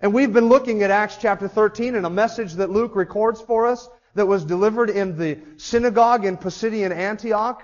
And 0.00 0.14
we've 0.14 0.32
been 0.32 0.48
looking 0.48 0.84
at 0.84 0.92
Acts 0.92 1.16
chapter 1.20 1.48
13 1.48 1.96
and 1.96 2.06
a 2.06 2.10
message 2.10 2.54
that 2.54 2.70
Luke 2.70 2.94
records 2.94 3.40
for 3.40 3.66
us 3.66 3.88
that 4.14 4.26
was 4.26 4.44
delivered 4.44 4.90
in 4.90 5.18
the 5.18 5.38
synagogue 5.56 6.24
in 6.24 6.36
Pisidian 6.36 6.92
Antioch. 6.92 7.62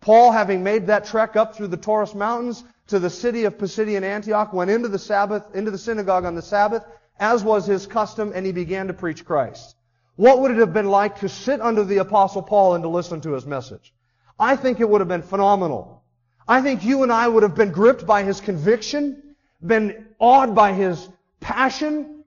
Paul, 0.00 0.32
having 0.32 0.64
made 0.64 0.86
that 0.86 1.04
trek 1.04 1.36
up 1.36 1.54
through 1.54 1.68
the 1.68 1.76
Taurus 1.76 2.14
Mountains 2.14 2.64
to 2.86 2.98
the 2.98 3.10
city 3.10 3.44
of 3.44 3.58
Pisidian 3.58 4.02
Antioch, 4.02 4.54
went 4.54 4.70
into 4.70 4.88
the 4.88 4.98
Sabbath, 4.98 5.54
into 5.54 5.70
the 5.70 5.78
synagogue 5.78 6.24
on 6.24 6.34
the 6.34 6.42
Sabbath, 6.42 6.84
as 7.20 7.44
was 7.44 7.66
his 7.66 7.86
custom, 7.86 8.32
and 8.34 8.46
he 8.46 8.52
began 8.52 8.86
to 8.86 8.94
preach 8.94 9.24
Christ. 9.24 9.76
What 10.16 10.40
would 10.40 10.52
it 10.52 10.58
have 10.58 10.72
been 10.72 10.88
like 10.88 11.20
to 11.20 11.28
sit 11.28 11.60
under 11.60 11.84
the 11.84 11.98
apostle 11.98 12.42
Paul 12.42 12.74
and 12.74 12.82
to 12.84 12.88
listen 12.88 13.20
to 13.22 13.32
his 13.32 13.44
message? 13.44 13.92
I 14.38 14.56
think 14.56 14.80
it 14.80 14.88
would 14.88 15.00
have 15.00 15.08
been 15.08 15.22
phenomenal. 15.22 16.02
I 16.48 16.62
think 16.62 16.82
you 16.82 17.02
and 17.02 17.12
I 17.12 17.28
would 17.28 17.42
have 17.42 17.54
been 17.54 17.72
gripped 17.72 18.06
by 18.06 18.22
his 18.22 18.40
conviction, 18.40 19.36
been 19.64 20.06
awed 20.18 20.54
by 20.54 20.72
his 20.72 21.08
passion 21.44 22.24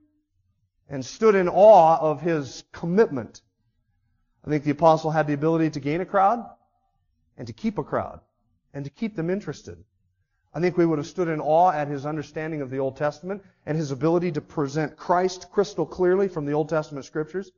and 0.88 1.04
stood 1.04 1.34
in 1.34 1.48
awe 1.48 1.98
of 2.00 2.20
his 2.20 2.62
commitment. 2.72 3.42
I 4.46 4.48
think 4.48 4.62
the 4.62 4.70
apostle 4.70 5.10
had 5.10 5.26
the 5.26 5.34
ability 5.34 5.70
to 5.70 5.80
gain 5.80 6.00
a 6.00 6.06
crowd 6.06 6.48
and 7.36 7.46
to 7.48 7.52
keep 7.52 7.78
a 7.78 7.82
crowd 7.84 8.20
and 8.72 8.84
to 8.84 8.90
keep 8.90 9.16
them 9.16 9.28
interested. 9.28 9.82
I 10.54 10.60
think 10.60 10.76
we 10.76 10.86
would 10.86 10.98
have 10.98 11.06
stood 11.06 11.26
in 11.26 11.40
awe 11.40 11.72
at 11.72 11.88
his 11.88 12.06
understanding 12.06 12.62
of 12.62 12.70
the 12.70 12.78
Old 12.78 12.96
Testament 12.96 13.42
and 13.66 13.76
his 13.76 13.90
ability 13.90 14.30
to 14.32 14.40
present 14.40 14.96
Christ 14.96 15.50
crystal 15.50 15.84
clearly 15.84 16.28
from 16.28 16.46
the 16.46 16.52
Old 16.52 16.68
Testament 16.68 17.04
scriptures. 17.04 17.50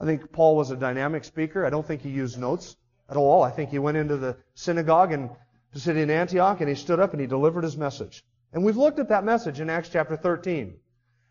I 0.00 0.04
think 0.04 0.32
Paul 0.32 0.56
was 0.56 0.72
a 0.72 0.76
dynamic 0.76 1.22
speaker. 1.22 1.64
I 1.64 1.70
don't 1.70 1.86
think 1.86 2.02
he 2.02 2.10
used 2.10 2.40
notes 2.40 2.76
at 3.08 3.16
all. 3.16 3.44
I 3.44 3.52
think 3.52 3.70
he 3.70 3.78
went 3.78 3.96
into 3.96 4.16
the 4.16 4.36
synagogue 4.54 5.12
in 5.12 5.30
the 5.72 5.78
city 5.78 6.02
in 6.02 6.10
Antioch 6.10 6.60
and 6.60 6.68
he 6.68 6.74
stood 6.74 6.98
up 6.98 7.12
and 7.12 7.20
he 7.20 7.28
delivered 7.28 7.62
his 7.62 7.76
message. 7.76 8.24
And 8.54 8.64
we've 8.64 8.76
looked 8.76 9.00
at 9.00 9.08
that 9.08 9.24
message 9.24 9.58
in 9.58 9.68
Acts 9.68 9.88
chapter 9.88 10.16
13. 10.16 10.74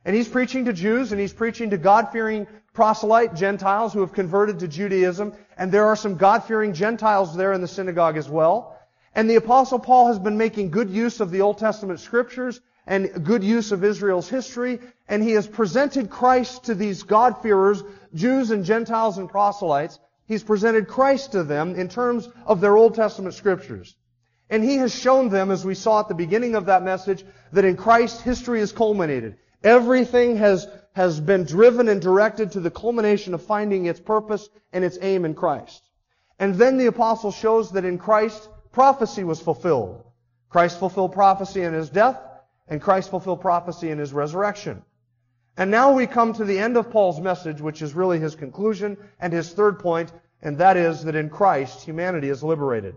And 0.03 0.16
he's 0.16 0.27
preaching 0.27 0.66
to 0.66 0.73
Jews 0.73 1.13
and 1.13 1.21
he's 1.21 1.31
preaching 1.31 1.69
to 1.69 1.77
God-fearing 1.77 2.45
proselyte 2.73 3.33
Gentiles 3.33 3.93
who 3.93 4.02
have 4.02 4.11
converted 4.11 4.59
to 4.59 4.67
Judaism. 4.67 5.33
And 5.57 5.71
there 5.71 5.85
are 5.85 5.95
some 5.95 6.17
God-fearing 6.17 6.73
Gentiles 6.73 7.35
there 7.35 7.53
in 7.53 7.61
the 7.61 7.67
synagogue 7.67 8.17
as 8.17 8.30
well. 8.30 8.77
And 9.15 9.30
the 9.30 9.38
apostle 9.38 9.80
Paul 9.80 10.07
has 10.07 10.19
been 10.19 10.38
making 10.38 10.71
good 10.71 10.89
use 10.89 11.21
of 11.21 11.31
the 11.31 11.41
Old 11.41 11.59
Testament 11.59 12.02
scriptures 12.02 12.59
and 12.85 13.23
good 13.23 13.43
use 13.43 13.71
of 13.71 13.85
Israel's 13.85 14.27
history. 14.27 14.80
And 15.08 15.23
he 15.23 15.31
has 15.31 15.47
presented 15.47 16.09
Christ 16.09 16.65
to 16.65 16.75
these 16.75 17.03
God-fearers, 17.03 17.83
Jews 18.13 18.52
and 18.52 18.65
Gentiles 18.65 19.17
and 19.17 19.30
proselytes. 19.30 19.97
He's 20.25 20.43
presented 20.43 20.89
Christ 20.89 21.31
to 21.31 21.43
them 21.43 21.75
in 21.75 21.87
terms 21.87 22.27
of 22.45 22.59
their 22.59 22.75
Old 22.75 22.95
Testament 22.95 23.35
scriptures. 23.35 23.95
And 24.49 24.63
he 24.63 24.77
has 24.77 24.94
shown 24.94 25.30
them, 25.30 25.52
as 25.52 25.66
we 25.66 25.75
saw 25.75 26.02
at 26.02 26.08
the 26.08 26.16
beginning 26.16 26.55
of 26.55 26.66
that 26.66 26.83
message, 26.83 27.25
that 27.52 27.66
in 27.66 27.77
Christ 27.77 28.22
history 28.22 28.59
is 28.59 28.72
culminated. 28.72 29.38
Everything 29.63 30.38
has, 30.38 30.67
has 30.94 31.19
been 31.19 31.45
driven 31.45 31.88
and 31.88 32.02
directed 32.02 32.52
to 32.52 32.59
the 32.59 32.71
culmination 32.71 33.33
of 33.33 33.41
finding 33.41 33.86
its 33.86 33.99
purpose 33.99 34.49
and 34.71 34.83
its 34.83 34.97
aim 35.02 35.25
in 35.25 35.33
Christ. 35.33 35.81
And 36.39 36.55
then 36.55 36.77
the 36.77 36.88
apostle 36.88 37.31
shows 37.31 37.71
that 37.71 37.86
in 37.86 37.97
Christ, 37.97 38.49
prophecy 38.71 39.23
was 39.23 39.39
fulfilled. 39.39 40.04
Christ 40.49 40.77
fulfilled 40.77 41.14
prophecy 41.14 41.61
in 41.61 41.73
his 41.73 41.89
death, 41.89 42.20
and 42.67 42.81
Christ 42.81 43.10
fulfilled 43.10 43.42
prophecy 43.42 43.89
in 43.89 43.98
his 43.98 44.14
resurrection. 44.14 44.83
And 45.55 45.71
now 45.71 45.93
we 45.93 46.08
come 46.08 46.33
to 46.33 46.45
the 46.45 46.60
end 46.60 46.77
of 46.77 46.89
Paul's 46.92 47.20
message, 47.20 47.61
which 47.61 47.81
is 47.81 47.93
really 47.93 48.20
his 48.20 48.36
conclusion 48.36 48.98
and 49.20 49.31
his 49.31 49.52
third 49.54 49.80
point, 49.80 50.11
and 50.42 50.58
that 50.58 50.77
is 50.77 51.04
that 51.05 51.15
in 51.15 51.30
Christ, 51.30 51.83
humanity 51.83 52.30
is 52.30 52.43
liberated. 52.43 52.95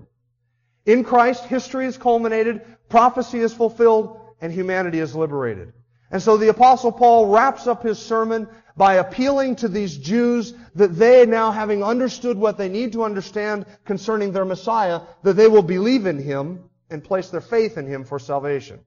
In 0.87 1.03
Christ, 1.03 1.45
history 1.45 1.87
is 1.87 1.99
culminated, 1.99 2.63
prophecy 2.89 3.41
is 3.41 3.53
fulfilled, 3.53 4.21
and 4.41 4.53
humanity 4.53 5.01
is 5.01 5.17
liberated. 5.17 5.73
And 6.13 6.23
so 6.23 6.37
the 6.37 6.49
apostle 6.49 6.93
Paul 6.93 7.27
wraps 7.27 7.67
up 7.67 7.83
his 7.83 7.99
sermon 7.99 8.49
by 8.77 8.95
appealing 8.95 9.57
to 9.57 9.69
these 9.69 9.99
Jews 9.99 10.55
that 10.77 10.95
they 10.97 11.27
now 11.27 11.51
having 11.51 11.83
understood 11.83 12.39
what 12.39 12.57
they 12.57 12.69
need 12.69 12.93
to 12.93 13.03
understand 13.03 13.67
concerning 13.85 14.33
their 14.33 14.45
Messiah, 14.45 15.01
that 15.25 15.35
they 15.35 15.49
will 15.49 15.63
believe 15.63 16.07
in 16.07 16.19
him 16.19 16.71
and 16.89 17.03
place 17.03 17.31
their 17.31 17.41
faith 17.41 17.77
in 17.77 17.87
him 17.89 18.05
for 18.05 18.21
salvation. 18.21 18.79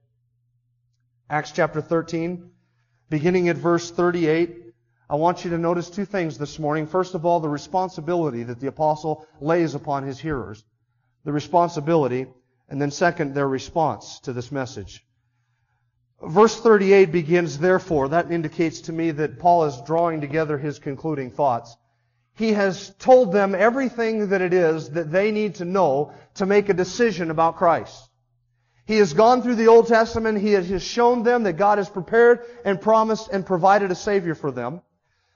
Acts 1.30 1.52
chapter 1.52 1.82
13, 1.82 2.50
beginning 3.10 3.50
at 3.50 3.58
verse 3.58 3.92
38, 3.92 4.64
I 5.10 5.16
want 5.16 5.44
you 5.44 5.50
to 5.50 5.58
notice 5.58 5.90
two 5.90 6.06
things 6.06 6.38
this 6.38 6.60
morning. 6.60 6.88
First 6.88 7.16
of 7.16 7.26
all, 7.26 7.42
the 7.42 7.50
responsibility 7.50 8.44
that 8.44 8.62
the 8.62 8.68
apostle 8.68 9.28
lays 9.42 9.76
upon 9.76 10.04
his 10.04 10.20
hearers 10.20 10.64
the 11.24 11.32
responsibility, 11.32 12.28
and 12.70 12.82
then 12.82 12.92
second, 12.92 13.34
their 13.34 13.48
response 13.48 14.20
to 14.22 14.34
this 14.34 14.52
message. 14.52 15.06
Verse 16.22 16.60
38 16.60 17.12
begins, 17.12 17.58
therefore. 17.58 18.10
That 18.10 18.32
indicates 18.32 18.82
to 18.82 18.94
me 18.94 19.12
that 19.12 19.40
Paul 19.40 19.66
is 19.66 19.82
drawing 19.86 20.22
together 20.22 20.58
his 20.58 20.80
concluding 20.80 21.32
thoughts. 21.32 21.76
He 22.36 22.54
has 22.54 22.94
told 23.00 23.32
them 23.32 23.56
everything 23.56 24.30
that 24.30 24.42
it 24.42 24.54
is 24.54 24.92
that 24.92 25.12
they 25.12 25.32
need 25.32 25.56
to 25.56 25.66
know 25.66 26.14
to 26.36 26.46
make 26.46 26.70
a 26.70 26.74
decision 26.74 27.32
about 27.32 27.58
Christ. 27.58 28.10
He 28.86 28.98
has 28.98 29.14
gone 29.14 29.42
through 29.42 29.56
the 29.56 29.68
Old 29.68 29.88
Testament. 29.88 30.40
He 30.40 30.54
has 30.54 30.84
shown 30.84 31.24
them 31.24 31.44
that 31.44 31.54
God 31.54 31.78
has 31.78 31.90
prepared 31.90 32.42
and 32.66 32.82
promised 32.82 33.30
and 33.30 33.46
provided 33.46 33.92
a 33.92 33.96
Savior 33.96 34.36
for 34.36 34.52
them. 34.52 34.82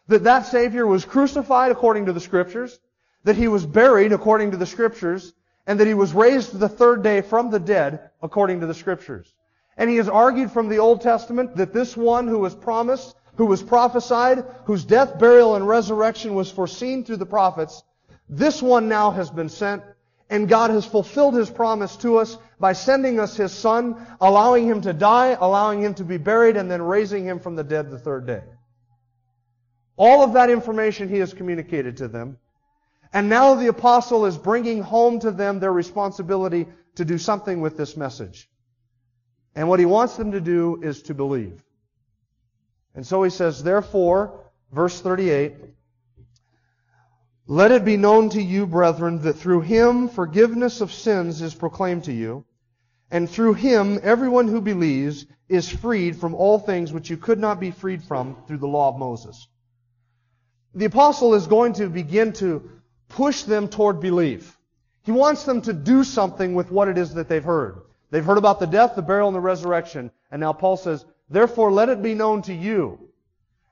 That 0.07 0.23
that 0.23 0.47
Savior 0.47 0.87
was 0.87 1.05
crucified 1.05 1.71
according 1.71 2.07
to 2.07 2.13
the 2.13 2.19
Scriptures. 2.19 2.79
That 3.25 3.35
He 3.35 3.47
was 3.47 3.65
buried 3.65 4.11
according 4.11 4.51
to 4.51 4.57
the 4.57 4.65
Scriptures 4.65 5.33
and 5.65 5.79
that 5.79 5.87
he 5.87 5.93
was 5.93 6.13
raised 6.13 6.57
the 6.57 6.69
third 6.69 7.03
day 7.03 7.21
from 7.21 7.49
the 7.49 7.59
dead 7.59 8.11
according 8.21 8.59
to 8.59 8.67
the 8.67 8.73
scriptures. 8.73 9.33
And 9.77 9.89
he 9.89 9.95
has 9.97 10.09
argued 10.09 10.51
from 10.51 10.69
the 10.69 10.79
Old 10.79 11.01
Testament 11.01 11.55
that 11.55 11.73
this 11.73 11.97
one 11.97 12.27
who 12.27 12.39
was 12.39 12.53
promised, 12.53 13.15
who 13.35 13.45
was 13.45 13.63
prophesied, 13.63 14.45
whose 14.65 14.85
death, 14.85 15.17
burial, 15.17 15.55
and 15.55 15.67
resurrection 15.67 16.35
was 16.35 16.51
foreseen 16.51 17.03
through 17.03 17.17
the 17.17 17.25
prophets, 17.25 17.83
this 18.29 18.61
one 18.61 18.87
now 18.87 19.11
has 19.11 19.29
been 19.29 19.49
sent, 19.49 19.83
and 20.29 20.47
God 20.49 20.69
has 20.69 20.85
fulfilled 20.85 21.35
his 21.35 21.49
promise 21.49 21.95
to 21.97 22.17
us 22.17 22.37
by 22.59 22.73
sending 22.73 23.19
us 23.19 23.35
his 23.35 23.51
son, 23.51 24.05
allowing 24.21 24.67
him 24.67 24.81
to 24.81 24.93
die, 24.93 25.37
allowing 25.39 25.81
him 25.81 25.93
to 25.95 26.03
be 26.03 26.17
buried, 26.17 26.57
and 26.57 26.69
then 26.69 26.81
raising 26.81 27.25
him 27.25 27.39
from 27.39 27.55
the 27.55 27.63
dead 27.63 27.89
the 27.89 27.99
third 27.99 28.25
day. 28.25 28.43
All 29.95 30.23
of 30.23 30.33
that 30.33 30.49
information 30.49 31.09
he 31.09 31.19
has 31.19 31.33
communicated 31.33 31.97
to 31.97 32.07
them. 32.07 32.37
And 33.13 33.29
now 33.29 33.53
the 33.53 33.67
apostle 33.67 34.25
is 34.25 34.37
bringing 34.37 34.81
home 34.81 35.19
to 35.19 35.31
them 35.31 35.59
their 35.59 35.71
responsibility 35.71 36.67
to 36.95 37.05
do 37.05 37.19
something 37.19 37.61
with 37.61 37.77
this 37.77 37.95
message. 37.95 38.49
And 39.55 39.69
what 39.69 39.79
he 39.79 39.85
wants 39.85 40.17
them 40.17 40.31
to 40.31 40.41
do 40.41 40.81
is 40.81 41.03
to 41.03 41.13
believe. 41.13 41.63
And 42.95 43.05
so 43.05 43.21
he 43.21 43.29
says, 43.29 43.63
therefore, 43.63 44.51
verse 44.71 44.99
38, 44.99 45.53
let 47.45 47.71
it 47.71 47.85
be 47.85 47.97
known 47.97 48.29
to 48.29 48.41
you, 48.41 48.65
brethren, 48.65 49.21
that 49.23 49.33
through 49.33 49.61
him 49.61 50.09
forgiveness 50.09 50.81
of 50.81 50.91
sins 50.91 51.41
is 51.41 51.53
proclaimed 51.53 52.05
to 52.05 52.13
you, 52.13 52.45
and 53.11 53.29
through 53.29 53.53
him 53.53 53.99
everyone 54.01 54.47
who 54.47 54.61
believes 54.61 55.25
is 55.49 55.69
freed 55.69 56.15
from 56.15 56.33
all 56.33 56.57
things 56.57 56.91
which 56.91 57.09
you 57.09 57.17
could 57.17 57.39
not 57.39 57.59
be 57.59 57.69
freed 57.69 58.01
from 58.03 58.37
through 58.47 58.57
the 58.57 58.67
law 58.67 58.89
of 58.89 58.97
Moses. 58.97 59.47
The 60.73 60.85
apostle 60.85 61.35
is 61.35 61.45
going 61.45 61.73
to 61.73 61.89
begin 61.89 62.33
to 62.33 62.69
push 63.13 63.43
them 63.43 63.67
toward 63.67 63.99
belief. 63.99 64.57
He 65.03 65.11
wants 65.11 65.43
them 65.43 65.61
to 65.61 65.73
do 65.73 66.03
something 66.03 66.55
with 66.55 66.71
what 66.71 66.87
it 66.87 66.97
is 66.97 67.13
that 67.13 67.29
they've 67.29 67.43
heard. 67.43 67.81
They've 68.09 68.25
heard 68.25 68.37
about 68.37 68.59
the 68.59 68.67
death, 68.67 68.95
the 68.95 69.01
burial, 69.01 69.27
and 69.27 69.35
the 69.35 69.41
resurrection. 69.41 70.11
And 70.31 70.39
now 70.39 70.53
Paul 70.53 70.77
says, 70.77 71.05
therefore 71.29 71.71
let 71.71 71.89
it 71.89 72.01
be 72.01 72.15
known 72.15 72.41
to 72.43 72.53
you. 72.53 72.99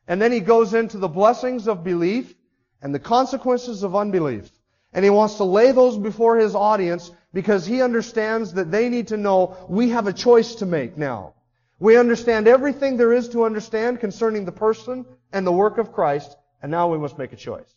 And 0.07 0.21
then 0.21 0.31
he 0.31 0.41
goes 0.41 0.73
into 0.73 0.97
the 0.97 1.07
blessings 1.07 1.67
of 1.67 1.83
belief 1.83 2.33
and 2.81 2.93
the 2.93 2.99
consequences 2.99 3.83
of 3.83 3.95
unbelief. 3.95 4.49
And 4.93 5.03
he 5.03 5.09
wants 5.09 5.35
to 5.35 5.43
lay 5.43 5.71
those 5.71 5.97
before 5.97 6.38
his 6.38 6.53
audience 6.53 7.11
because 7.33 7.65
he 7.65 7.81
understands 7.81 8.53
that 8.53 8.71
they 8.71 8.89
need 8.89 9.07
to 9.07 9.17
know 9.17 9.57
we 9.69 9.89
have 9.89 10.07
a 10.07 10.13
choice 10.13 10.55
to 10.55 10.65
make 10.65 10.97
now. 10.97 11.33
We 11.79 11.97
understand 11.97 12.47
everything 12.47 12.97
there 12.97 13.13
is 13.13 13.29
to 13.29 13.45
understand 13.45 14.01
concerning 14.01 14.45
the 14.45 14.51
person 14.51 15.05
and 15.31 15.47
the 15.47 15.51
work 15.51 15.79
of 15.79 15.93
Christ, 15.93 16.35
and 16.61 16.69
now 16.69 16.91
we 16.91 16.99
must 16.99 17.17
make 17.17 17.33
a 17.33 17.38
choice. 17.38 17.73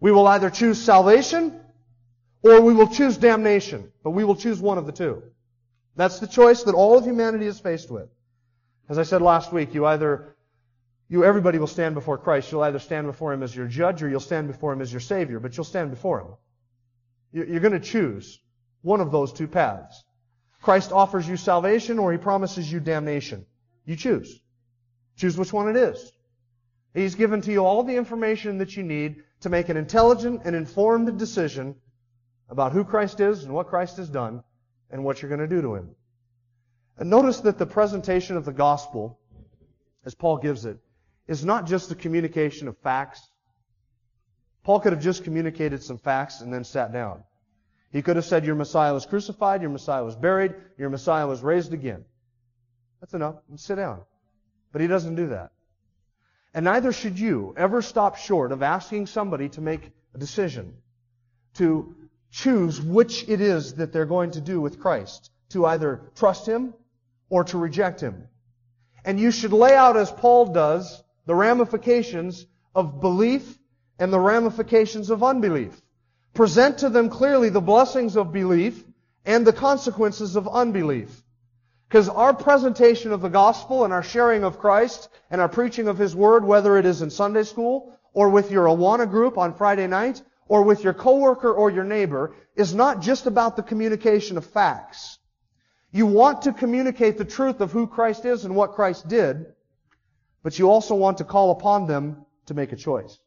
We 0.00 0.12
will 0.12 0.26
either 0.26 0.50
choose 0.50 0.80
salvation 0.80 1.60
or 2.42 2.60
we 2.62 2.74
will 2.74 2.88
choose 2.88 3.18
damnation, 3.18 3.92
but 4.02 4.10
we 4.10 4.24
will 4.24 4.36
choose 4.36 4.60
one 4.60 4.78
of 4.78 4.86
the 4.86 4.92
two. 4.92 5.22
That's 5.94 6.18
the 6.20 6.26
choice 6.26 6.62
that 6.64 6.74
all 6.74 6.98
of 6.98 7.04
humanity 7.04 7.46
is 7.46 7.60
faced 7.60 7.90
with. 7.90 8.08
As 8.88 8.98
I 8.98 9.02
said 9.04 9.22
last 9.22 9.52
week, 9.52 9.74
you 9.74 9.86
either 9.86 10.36
You, 11.12 11.24
everybody 11.24 11.58
will 11.58 11.66
stand 11.66 11.94
before 11.96 12.18
Christ. 12.18 12.52
You'll 12.52 12.62
either 12.62 12.78
stand 12.78 13.06
before 13.08 13.32
Him 13.32 13.42
as 13.42 13.54
your 13.54 13.66
judge 13.66 14.00
or 14.02 14.08
you'll 14.08 14.20
stand 14.20 14.46
before 14.46 14.72
Him 14.72 14.80
as 14.80 14.92
your 14.92 15.00
Savior, 15.00 15.40
but 15.40 15.56
you'll 15.56 15.64
stand 15.64 15.90
before 15.90 16.20
Him. 16.20 16.28
You're 17.32 17.60
going 17.60 17.80
to 17.80 17.80
choose 17.80 18.40
one 18.82 19.00
of 19.00 19.10
those 19.10 19.32
two 19.32 19.48
paths. 19.48 20.04
Christ 20.62 20.92
offers 20.92 21.28
you 21.28 21.36
salvation 21.36 21.98
or 21.98 22.12
He 22.12 22.18
promises 22.18 22.70
you 22.72 22.78
damnation. 22.80 23.44
You 23.84 23.96
choose. 23.96 24.40
Choose 25.16 25.36
which 25.36 25.52
one 25.52 25.68
it 25.68 25.76
is. 25.76 26.12
He's 26.94 27.16
given 27.16 27.40
to 27.42 27.52
you 27.52 27.64
all 27.64 27.82
the 27.82 27.96
information 27.96 28.58
that 28.58 28.76
you 28.76 28.84
need 28.84 29.24
to 29.40 29.48
make 29.48 29.68
an 29.68 29.76
intelligent 29.76 30.42
and 30.44 30.54
informed 30.54 31.18
decision 31.18 31.74
about 32.48 32.72
who 32.72 32.84
Christ 32.84 33.20
is 33.20 33.44
and 33.44 33.54
what 33.54 33.68
Christ 33.68 33.96
has 33.96 34.08
done 34.08 34.42
and 34.90 35.04
what 35.04 35.22
you're 35.22 35.28
going 35.28 35.40
to 35.40 35.46
do 35.46 35.62
to 35.62 35.74
Him. 35.74 35.90
And 36.98 37.08
notice 37.08 37.40
that 37.40 37.58
the 37.58 37.66
presentation 37.66 38.36
of 38.36 38.44
the 38.44 38.52
gospel, 38.52 39.18
as 40.04 40.14
Paul 40.14 40.36
gives 40.38 40.66
it, 40.66 40.78
is 41.26 41.44
not 41.44 41.66
just 41.66 41.88
the 41.88 41.94
communication 41.94 42.68
of 42.68 42.76
facts. 42.78 43.22
Paul 44.64 44.80
could 44.80 44.92
have 44.92 45.02
just 45.02 45.24
communicated 45.24 45.82
some 45.82 45.96
facts 45.96 46.40
and 46.40 46.52
then 46.52 46.64
sat 46.64 46.92
down. 46.92 47.22
He 47.92 48.02
could 48.02 48.16
have 48.16 48.24
said, 48.24 48.44
Your 48.44 48.54
Messiah 48.54 48.92
was 48.92 49.06
crucified, 49.06 49.62
your 49.62 49.70
Messiah 49.70 50.04
was 50.04 50.16
buried, 50.16 50.54
your 50.76 50.90
Messiah 50.90 51.26
was 51.26 51.40
raised 51.42 51.72
again. 51.72 52.04
That's 53.00 53.14
enough. 53.14 53.36
Sit 53.56 53.76
down. 53.76 54.02
But 54.72 54.82
he 54.82 54.86
doesn't 54.86 55.14
do 55.14 55.28
that. 55.28 55.52
And 56.52 56.64
neither 56.64 56.92
should 56.92 57.18
you 57.18 57.54
ever 57.56 57.80
stop 57.82 58.16
short 58.16 58.52
of 58.52 58.62
asking 58.62 59.06
somebody 59.06 59.48
to 59.50 59.60
make 59.60 59.92
a 60.14 60.18
decision, 60.18 60.74
to 61.54 61.94
choose 62.30 62.80
which 62.80 63.28
it 63.28 63.40
is 63.40 63.74
that 63.74 63.92
they're 63.92 64.06
going 64.06 64.32
to 64.32 64.40
do 64.40 64.60
with 64.60 64.80
Christ, 64.80 65.30
to 65.50 65.66
either 65.66 66.10
trust 66.16 66.46
Him 66.46 66.74
or 67.28 67.44
to 67.44 67.58
reject 67.58 68.00
Him. 68.00 68.26
And 69.04 69.18
you 69.18 69.30
should 69.30 69.52
lay 69.52 69.74
out, 69.74 69.96
as 69.96 70.10
Paul 70.10 70.52
does, 70.52 71.02
the 71.26 71.34
ramifications 71.34 72.46
of 72.74 73.00
belief 73.00 73.58
and 73.98 74.12
the 74.12 74.20
ramifications 74.20 75.10
of 75.10 75.22
unbelief. 75.22 75.80
Present 76.34 76.78
to 76.78 76.88
them 76.88 77.10
clearly 77.10 77.48
the 77.48 77.60
blessings 77.60 78.16
of 78.16 78.32
belief 78.32 78.84
and 79.24 79.46
the 79.46 79.52
consequences 79.52 80.36
of 80.36 80.48
unbelief. 80.48 81.22
Because 81.90 82.08
our 82.08 82.32
presentation 82.32 83.10
of 83.10 83.20
the 83.20 83.28
gospel 83.28 83.82
and 83.82 83.92
our 83.92 84.04
sharing 84.04 84.44
of 84.44 84.60
Christ 84.60 85.08
and 85.28 85.40
our 85.40 85.48
preaching 85.48 85.88
of 85.88 85.98
His 85.98 86.14
Word, 86.14 86.44
whether 86.44 86.78
it 86.78 86.86
is 86.86 87.02
in 87.02 87.10
Sunday 87.10 87.42
school 87.42 87.98
or 88.12 88.28
with 88.28 88.52
your 88.52 88.66
Awana 88.66 89.10
group 89.10 89.36
on 89.36 89.54
Friday 89.54 89.88
night 89.88 90.22
or 90.46 90.62
with 90.62 90.84
your 90.84 90.94
coworker 90.94 91.52
or 91.52 91.68
your 91.68 91.82
neighbor, 91.82 92.36
is 92.54 92.72
not 92.72 93.00
just 93.00 93.26
about 93.26 93.56
the 93.56 93.64
communication 93.64 94.36
of 94.36 94.46
facts. 94.46 95.18
You 95.90 96.06
want 96.06 96.42
to 96.42 96.52
communicate 96.52 97.18
the 97.18 97.24
truth 97.24 97.60
of 97.60 97.72
who 97.72 97.88
Christ 97.88 98.24
is 98.24 98.44
and 98.44 98.54
what 98.54 98.74
Christ 98.74 99.08
did, 99.08 99.46
but 100.44 100.60
you 100.60 100.70
also 100.70 100.94
want 100.94 101.18
to 101.18 101.24
call 101.24 101.50
upon 101.50 101.88
them 101.88 102.24
to 102.46 102.54
make 102.54 102.70
a 102.70 102.76
choice. 102.76 103.18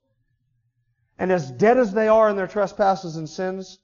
And 1.20 1.34
as 1.34 1.52
dead 1.52 1.78
as 1.78 1.92
they 1.92 2.08
are 2.08 2.30
in 2.30 2.38
their 2.38 2.48
trespasses 2.48 3.18
and 3.18 3.30
sins, 3.30 3.80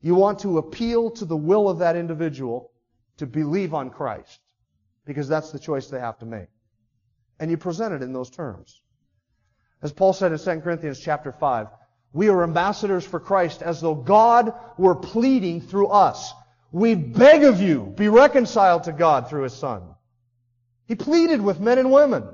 you 0.00 0.16
want 0.16 0.40
to 0.40 0.58
appeal 0.58 1.12
to 1.12 1.24
the 1.24 1.36
will 1.36 1.68
of 1.68 1.78
that 1.78 1.94
individual 1.94 2.72
to 3.18 3.26
believe 3.26 3.74
on 3.74 3.90
Christ. 3.90 4.40
Because 5.04 5.28
that's 5.28 5.52
the 5.52 5.58
choice 5.58 5.88
they 5.88 6.00
have 6.00 6.18
to 6.18 6.26
make. 6.26 6.48
And 7.40 7.50
you 7.50 7.56
present 7.56 7.94
it 7.94 8.02
in 8.02 8.12
those 8.12 8.30
terms. 8.30 8.80
As 9.80 9.92
Paul 9.92 10.12
said 10.12 10.32
in 10.32 10.38
2 10.38 10.60
Corinthians 10.60 10.98
chapter 10.98 11.32
5, 11.32 11.68
we 12.12 12.28
are 12.28 12.42
ambassadors 12.42 13.04
for 13.04 13.20
Christ 13.20 13.62
as 13.62 13.80
though 13.80 13.94
God 13.94 14.52
were 14.76 14.94
pleading 14.94 15.60
through 15.60 15.88
us. 15.88 16.32
We 16.72 16.94
beg 16.94 17.44
of 17.44 17.60
you, 17.60 17.92
be 17.96 18.08
reconciled 18.08 18.84
to 18.84 18.92
God 18.92 19.28
through 19.28 19.44
His 19.44 19.54
Son. 19.54 19.82
He 20.86 20.94
pleaded 20.94 21.40
with 21.40 21.60
men 21.60 21.78
and 21.78 21.92
women. 21.92 22.24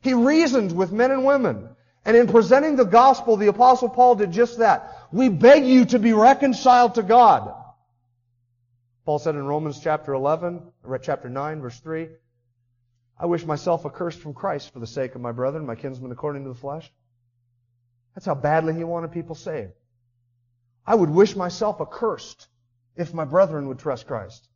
He 0.00 0.14
reasoned 0.14 0.72
with 0.72 0.92
men 0.92 1.10
and 1.10 1.24
women. 1.24 1.68
And 2.04 2.16
in 2.16 2.28
presenting 2.28 2.76
the 2.76 2.84
gospel, 2.84 3.36
the 3.36 3.48
apostle 3.48 3.88
Paul 3.88 4.16
did 4.16 4.32
just 4.32 4.58
that. 4.58 4.92
We 5.10 5.28
beg 5.28 5.64
you 5.64 5.86
to 5.86 5.98
be 5.98 6.12
reconciled 6.12 6.96
to 6.96 7.02
God. 7.02 7.54
Paul 9.04 9.18
said 9.18 9.34
in 9.34 9.46
Romans 9.46 9.80
chapter 9.80 10.14
11, 10.14 10.62
or 10.82 10.98
chapter 10.98 11.28
9, 11.28 11.60
verse 11.60 11.78
3, 11.80 12.08
I 13.18 13.26
wish 13.26 13.44
myself 13.44 13.84
accursed 13.84 14.20
from 14.20 14.34
Christ 14.34 14.72
for 14.72 14.80
the 14.80 14.86
sake 14.86 15.14
of 15.14 15.20
my 15.20 15.32
brethren, 15.32 15.66
my 15.66 15.74
kinsmen 15.74 16.10
according 16.10 16.44
to 16.44 16.48
the 16.48 16.54
flesh. 16.54 16.90
That's 18.14 18.26
how 18.26 18.34
badly 18.34 18.74
he 18.74 18.84
wanted 18.84 19.12
people 19.12 19.34
saved. 19.34 19.72
I 20.86 20.94
would 20.94 21.10
wish 21.10 21.36
myself 21.36 21.80
accursed 21.80 22.48
if 22.96 23.12
my 23.12 23.24
brethren 23.24 23.68
would 23.68 23.78
trust 23.78 24.06
Christ. 24.06 24.48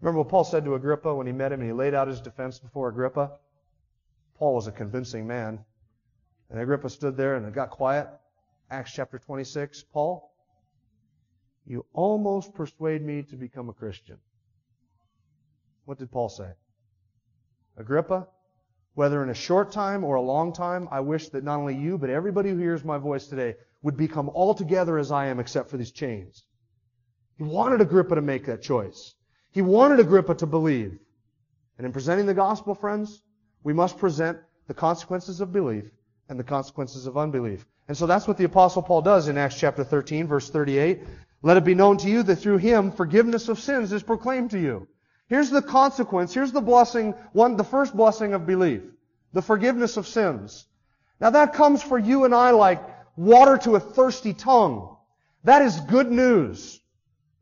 Remember 0.00 0.18
what 0.18 0.28
Paul 0.28 0.44
said 0.44 0.64
to 0.64 0.74
Agrippa 0.74 1.14
when 1.14 1.26
he 1.26 1.32
met 1.32 1.52
him 1.52 1.60
and 1.60 1.68
he 1.68 1.72
laid 1.72 1.94
out 1.94 2.08
his 2.08 2.20
defense 2.20 2.58
before 2.58 2.88
Agrippa? 2.88 3.32
Paul 4.34 4.54
was 4.54 4.66
a 4.66 4.72
convincing 4.72 5.26
man. 5.26 5.64
And 6.50 6.60
Agrippa 6.60 6.90
stood 6.90 7.16
there 7.16 7.36
and 7.36 7.46
it 7.46 7.54
got 7.54 7.70
quiet. 7.70 8.08
Acts 8.70 8.92
chapter 8.92 9.18
26. 9.18 9.84
Paul, 9.92 10.33
you 11.66 11.84
almost 11.92 12.54
persuade 12.54 13.02
me 13.02 13.22
to 13.22 13.36
become 13.36 13.68
a 13.68 13.72
Christian. 13.72 14.18
What 15.84 15.98
did 15.98 16.10
Paul 16.10 16.28
say? 16.28 16.50
Agrippa, 17.76 18.26
whether 18.94 19.22
in 19.22 19.30
a 19.30 19.34
short 19.34 19.72
time 19.72 20.04
or 20.04 20.16
a 20.16 20.22
long 20.22 20.52
time, 20.52 20.88
I 20.90 21.00
wish 21.00 21.28
that 21.30 21.44
not 21.44 21.58
only 21.58 21.76
you, 21.76 21.98
but 21.98 22.10
everybody 22.10 22.50
who 22.50 22.58
hears 22.58 22.84
my 22.84 22.98
voice 22.98 23.26
today 23.26 23.56
would 23.82 23.96
become 23.96 24.30
altogether 24.30 24.98
as 24.98 25.10
I 25.10 25.26
am 25.26 25.40
except 25.40 25.68
for 25.68 25.76
these 25.76 25.90
chains. 25.90 26.44
He 27.36 27.42
wanted 27.42 27.80
Agrippa 27.80 28.14
to 28.14 28.22
make 28.22 28.46
that 28.46 28.62
choice. 28.62 29.14
He 29.50 29.62
wanted 29.62 30.00
Agrippa 30.00 30.36
to 30.36 30.46
believe. 30.46 30.98
And 31.76 31.86
in 31.86 31.92
presenting 31.92 32.26
the 32.26 32.34
gospel, 32.34 32.74
friends, 32.74 33.22
we 33.64 33.72
must 33.72 33.98
present 33.98 34.38
the 34.68 34.74
consequences 34.74 35.40
of 35.40 35.52
belief 35.52 35.90
and 36.28 36.38
the 36.38 36.44
consequences 36.44 37.06
of 37.06 37.18
unbelief. 37.18 37.66
And 37.88 37.96
so 37.96 38.06
that's 38.06 38.26
what 38.26 38.38
the 38.38 38.44
apostle 38.44 38.82
Paul 38.82 39.02
does 39.02 39.28
in 39.28 39.36
Acts 39.36 39.58
chapter 39.58 39.84
13 39.84 40.26
verse 40.26 40.48
38. 40.48 41.02
Let 41.44 41.58
it 41.58 41.64
be 41.64 41.74
known 41.74 41.98
to 41.98 42.08
you 42.08 42.22
that 42.22 42.36
through 42.36 42.56
him 42.56 42.90
forgiveness 42.90 43.50
of 43.50 43.60
sins 43.60 43.92
is 43.92 44.02
proclaimed 44.02 44.52
to 44.52 44.58
you. 44.58 44.88
Here's 45.28 45.50
the 45.50 45.60
consequence. 45.60 46.32
Here's 46.32 46.52
the 46.52 46.62
blessing, 46.62 47.12
one, 47.34 47.58
the 47.58 47.64
first 47.64 47.94
blessing 47.94 48.32
of 48.32 48.46
belief. 48.46 48.80
The 49.34 49.42
forgiveness 49.42 49.98
of 49.98 50.08
sins. 50.08 50.64
Now 51.20 51.28
that 51.28 51.52
comes 51.52 51.82
for 51.82 51.98
you 51.98 52.24
and 52.24 52.34
I 52.34 52.52
like 52.52 52.82
water 53.14 53.58
to 53.58 53.76
a 53.76 53.80
thirsty 53.80 54.32
tongue. 54.32 54.96
That 55.44 55.60
is 55.60 55.78
good 55.80 56.10
news. 56.10 56.80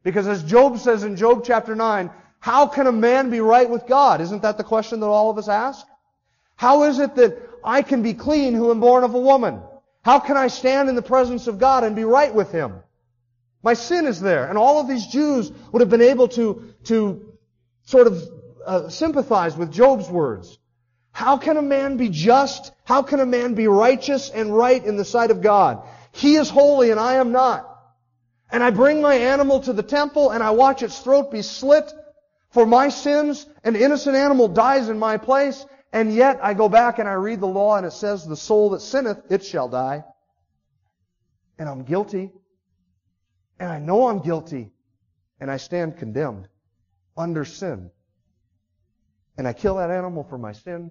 Because 0.02 0.26
as 0.26 0.43
Job 0.43 0.78
says 0.78 1.04
in 1.04 1.14
Job 1.14 1.44
chapter 1.44 1.76
9, 1.76 2.10
how 2.40 2.66
can 2.66 2.88
a 2.88 2.93
man 2.93 3.31
be 3.31 3.38
right 3.38 3.70
with 3.70 3.87
God? 3.87 4.20
Isn't 4.20 4.43
that 4.43 4.58
the 4.58 4.64
question 4.64 4.99
that 4.99 5.06
all 5.06 5.31
of 5.31 5.38
us 5.38 5.46
ask? 5.46 5.87
How 6.56 6.82
is 6.82 6.99
it 6.99 7.14
that 7.14 7.40
I 7.62 7.82
can 7.82 8.02
be 8.02 8.14
clean 8.14 8.54
who 8.54 8.72
am 8.72 8.81
born 8.81 9.04
of 9.04 9.14
a 9.14 9.21
woman? 9.21 9.61
How 10.04 10.18
can 10.18 10.37
I 10.37 10.49
stand 10.49 10.88
in 10.88 10.97
the 10.97 11.02
presence 11.02 11.47
of 11.47 11.61
God 11.61 11.85
and 11.85 11.94
be 11.94 12.02
right 12.02 12.35
with 12.35 12.50
Him? 12.50 12.82
My 13.62 13.75
sin 13.75 14.07
is 14.07 14.21
there. 14.21 14.47
And 14.47 14.59
all 14.59 14.81
of 14.81 14.88
these 14.88 15.07
Jews 15.07 15.52
would 15.71 15.81
have 15.81 15.90
been 15.90 16.02
able 16.02 16.28
to, 16.28 16.75
to 16.85 17.33
sort 17.85 18.07
of 18.07 18.23
uh, 18.66 18.88
sympathize 18.88 19.57
with 19.57 19.73
Job's 19.73 20.09
words. 20.09 20.59
How 21.12 21.37
can 21.37 21.57
a 21.57 21.62
man 21.62 21.97
be 21.97 22.09
just? 22.09 22.73
How 22.85 23.02
can 23.02 23.21
a 23.21 23.26
man 23.26 23.54
be 23.54 23.69
righteous 23.69 24.31
and 24.31 24.57
right 24.57 24.83
in 24.83 24.97
the 24.97 25.04
sight 25.04 25.31
of 25.31 25.42
God? 25.42 25.87
He 26.12 26.37
is 26.37 26.49
holy 26.50 26.90
and 26.90 26.99
I 26.99 27.14
am 27.14 27.33
not. 27.33 27.69
And 28.50 28.62
I 28.62 28.71
bring 28.71 29.00
my 29.00 29.14
animal 29.14 29.61
to 29.61 29.73
the 29.73 29.83
temple 29.83 30.31
and 30.31 30.42
I 30.42 30.50
watch 30.50 30.83
its 30.83 30.99
throat 30.99 31.31
be 31.31 31.42
slit 31.42 31.92
for 32.50 32.66
my 32.66 32.88
sins. 32.88 33.47
An 33.62 33.76
innocent 33.76 34.16
animal 34.16 34.49
dies 34.49 34.88
in 34.88 34.99
my 34.99 35.16
place. 35.19 35.64
And 35.92 36.14
yet 36.14 36.40
I 36.42 36.54
go 36.54 36.69
back 36.69 36.99
and 36.99 37.09
I 37.09 37.12
read 37.12 37.40
the 37.40 37.47
law 37.47 37.76
and 37.76 37.87
it 37.87 37.92
says, 37.92 38.26
the 38.26 38.37
soul 38.37 38.71
that 38.71 38.81
sinneth, 38.81 39.31
it 39.31 39.45
shall 39.45 39.69
die. 39.69 40.04
And 41.59 41.69
I'm 41.69 41.85
guilty. 41.85 42.31
And 43.62 43.71
I 43.71 43.78
know 43.78 44.09
I'm 44.09 44.19
guilty. 44.19 44.73
And 45.38 45.49
I 45.49 45.57
stand 45.57 45.97
condemned 45.97 46.49
under 47.16 47.45
sin. 47.45 47.92
And 49.38 49.47
I 49.47 49.52
kill 49.52 49.76
that 49.76 49.88
animal 49.88 50.25
for 50.25 50.37
my 50.37 50.50
sin. 50.50 50.90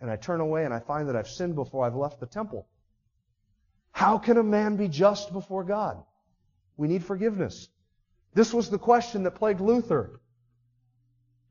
And 0.00 0.10
I 0.10 0.16
turn 0.16 0.40
away 0.40 0.64
and 0.64 0.74
I 0.74 0.80
find 0.80 1.08
that 1.08 1.14
I've 1.14 1.28
sinned 1.28 1.54
before 1.54 1.86
I've 1.86 1.94
left 1.94 2.18
the 2.18 2.26
temple. 2.26 2.66
How 3.92 4.18
can 4.18 4.36
a 4.36 4.42
man 4.42 4.74
be 4.74 4.88
just 4.88 5.32
before 5.32 5.62
God? 5.62 6.02
We 6.76 6.88
need 6.88 7.04
forgiveness. 7.04 7.68
This 8.34 8.52
was 8.52 8.68
the 8.68 8.80
question 8.80 9.22
that 9.22 9.36
plagued 9.36 9.60
Luther 9.60 10.20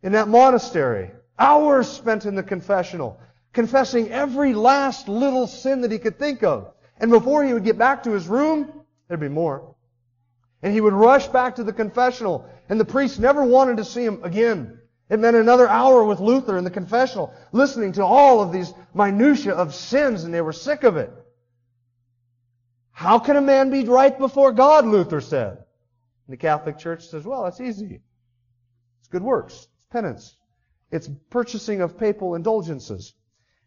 in 0.03 0.11
that 0.11 0.27
monastery. 0.27 1.11
Hours 1.39 1.87
spent 1.87 2.25
in 2.25 2.35
the 2.35 2.43
confessional, 2.43 3.21
confessing 3.53 4.11
every 4.11 4.53
last 4.53 5.07
little 5.07 5.47
sin 5.47 5.79
that 5.81 5.93
he 5.93 5.97
could 5.97 6.19
think 6.19 6.43
of. 6.43 6.73
And 6.99 7.09
before 7.09 7.45
he 7.45 7.53
would 7.53 7.63
get 7.63 7.77
back 7.77 8.03
to 8.03 8.11
his 8.11 8.27
room, 8.27 8.83
there'd 9.07 9.21
be 9.21 9.29
more. 9.29 9.75
And 10.61 10.73
he 10.73 10.81
would 10.81 10.93
rush 10.93 11.27
back 11.27 11.55
to 11.55 11.63
the 11.63 11.73
confessional, 11.73 12.49
and 12.67 12.79
the 12.79 12.85
priest 12.85 13.19
never 13.19 13.43
wanted 13.43 13.77
to 13.77 13.85
see 13.85 14.03
him 14.03 14.23
again. 14.23 14.79
It 15.09 15.19
meant 15.19 15.37
another 15.37 15.67
hour 15.67 16.03
with 16.03 16.19
Luther 16.19 16.57
in 16.57 16.63
the 16.63 16.69
confessional, 16.69 17.33
listening 17.51 17.93
to 17.93 18.03
all 18.03 18.41
of 18.41 18.51
these 18.51 18.73
minutiae 18.93 19.53
of 19.53 19.73
sins, 19.73 20.23
and 20.23 20.33
they 20.33 20.41
were 20.41 20.51
sick 20.51 20.83
of 20.83 20.97
it. 20.97 21.11
How 22.91 23.19
can 23.19 23.37
a 23.37 23.41
man 23.41 23.69
be 23.69 23.85
right 23.85 24.17
before 24.17 24.51
God, 24.51 24.85
Luther 24.85 25.21
said. 25.21 25.51
And 25.51 26.33
the 26.33 26.37
Catholic 26.37 26.79
Church 26.79 27.07
says, 27.07 27.23
well, 27.23 27.43
that's 27.43 27.61
easy. 27.61 28.01
It's 28.99 29.07
good 29.07 29.21
works. 29.21 29.53
It's 29.53 29.67
penance. 29.91 30.35
It's 30.91 31.09
purchasing 31.29 31.81
of 31.81 31.97
papal 31.97 32.35
indulgences. 32.35 33.13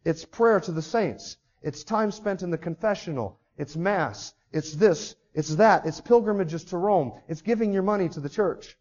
It's 0.04 0.25
prayer 0.25 0.61
to 0.61 0.73
the 0.73 0.82
saints. 0.82 1.37
It's 1.62 1.85
time 1.85 2.11
spent 2.11 2.42
in 2.42 2.50
the 2.50 2.59
confessional. 2.59 3.38
It's 3.56 3.76
mass. 3.76 4.35
It's 4.52 4.73
this. 4.73 5.14
It's 5.34 5.54
that. 5.56 5.87
It's 5.87 6.00
pilgrimages 6.00 6.64
to 6.66 6.76
Rome. 6.76 7.12
It's 7.28 7.42
giving 7.42 7.72
your 7.72 7.82
money 7.82 8.08
to 8.08 8.20
the 8.20 8.28
church. 8.28 8.76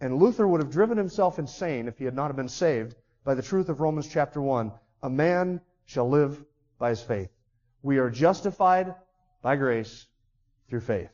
And 0.00 0.16
Luther 0.16 0.46
would 0.46 0.60
have 0.60 0.70
driven 0.70 0.98
himself 0.98 1.38
insane 1.38 1.88
if 1.88 1.98
he 1.98 2.04
had 2.04 2.14
not 2.14 2.34
been 2.34 2.48
saved 2.48 2.96
by 3.24 3.34
the 3.34 3.42
truth 3.42 3.68
of 3.68 3.80
Romans 3.80 4.08
chapter 4.08 4.40
1. 4.40 4.72
A 5.04 5.10
man 5.10 5.60
shall 5.86 6.08
live 6.08 6.44
by 6.78 6.90
his 6.90 7.00
faith. 7.00 7.30
We 7.82 7.98
are 7.98 8.10
justified 8.10 8.94
by 9.42 9.56
grace 9.56 10.06
through 10.68 10.80
faith. 10.80 11.10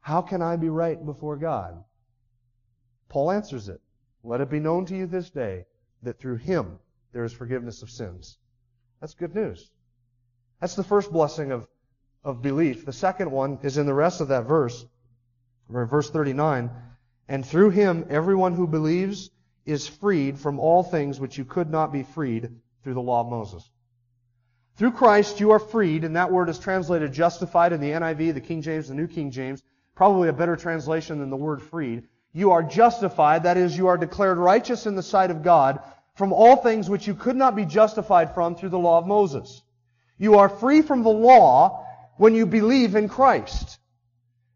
How 0.00 0.20
can 0.20 0.42
I 0.42 0.56
be 0.56 0.68
right 0.68 1.04
before 1.04 1.36
God? 1.36 1.82
Paul 3.08 3.30
answers 3.30 3.68
it. 3.68 3.80
Let 4.24 4.40
it 4.40 4.50
be 4.50 4.60
known 4.60 4.84
to 4.86 4.96
you 4.96 5.06
this 5.06 5.30
day 5.30 5.66
that 6.02 6.18
through 6.18 6.36
him 6.36 6.78
there 7.12 7.24
is 7.24 7.32
forgiveness 7.32 7.82
of 7.82 7.90
sins. 7.90 8.38
That's 9.00 9.14
good 9.14 9.34
news. 9.34 9.70
That's 10.62 10.76
the 10.76 10.84
first 10.84 11.10
blessing 11.10 11.50
of, 11.50 11.66
of 12.22 12.40
belief. 12.40 12.86
The 12.86 12.92
second 12.92 13.32
one 13.32 13.58
is 13.64 13.78
in 13.78 13.86
the 13.86 13.92
rest 13.92 14.20
of 14.20 14.28
that 14.28 14.44
verse, 14.44 14.86
verse 15.68 16.08
39. 16.08 16.70
And 17.26 17.44
through 17.44 17.70
him 17.70 18.06
everyone 18.08 18.54
who 18.54 18.68
believes 18.68 19.30
is 19.66 19.88
freed 19.88 20.38
from 20.38 20.60
all 20.60 20.84
things 20.84 21.18
which 21.18 21.36
you 21.36 21.44
could 21.44 21.68
not 21.68 21.90
be 21.92 22.04
freed 22.04 22.48
through 22.84 22.94
the 22.94 23.02
law 23.02 23.22
of 23.22 23.28
Moses. 23.28 23.68
Through 24.76 24.92
Christ 24.92 25.40
you 25.40 25.50
are 25.50 25.58
freed, 25.58 26.04
and 26.04 26.14
that 26.14 26.30
word 26.30 26.48
is 26.48 26.60
translated 26.60 27.12
justified 27.12 27.72
in 27.72 27.80
the 27.80 27.90
NIV, 27.90 28.32
the 28.34 28.40
King 28.40 28.62
James, 28.62 28.86
the 28.86 28.94
New 28.94 29.08
King 29.08 29.32
James. 29.32 29.64
Probably 29.96 30.28
a 30.28 30.32
better 30.32 30.54
translation 30.54 31.18
than 31.18 31.30
the 31.30 31.36
word 31.36 31.60
freed. 31.60 32.04
You 32.32 32.52
are 32.52 32.62
justified, 32.62 33.42
that 33.42 33.56
is, 33.56 33.76
you 33.76 33.88
are 33.88 33.98
declared 33.98 34.38
righteous 34.38 34.86
in 34.86 34.94
the 34.94 35.02
sight 35.02 35.32
of 35.32 35.42
God 35.42 35.80
from 36.14 36.32
all 36.32 36.54
things 36.54 36.88
which 36.88 37.08
you 37.08 37.16
could 37.16 37.34
not 37.34 37.56
be 37.56 37.64
justified 37.64 38.32
from 38.32 38.54
through 38.54 38.68
the 38.68 38.78
law 38.78 38.98
of 38.98 39.08
Moses. 39.08 39.60
You 40.18 40.38
are 40.38 40.48
free 40.48 40.82
from 40.82 41.02
the 41.02 41.10
law 41.10 41.86
when 42.16 42.34
you 42.34 42.46
believe 42.46 42.94
in 42.94 43.08
Christ. 43.08 43.78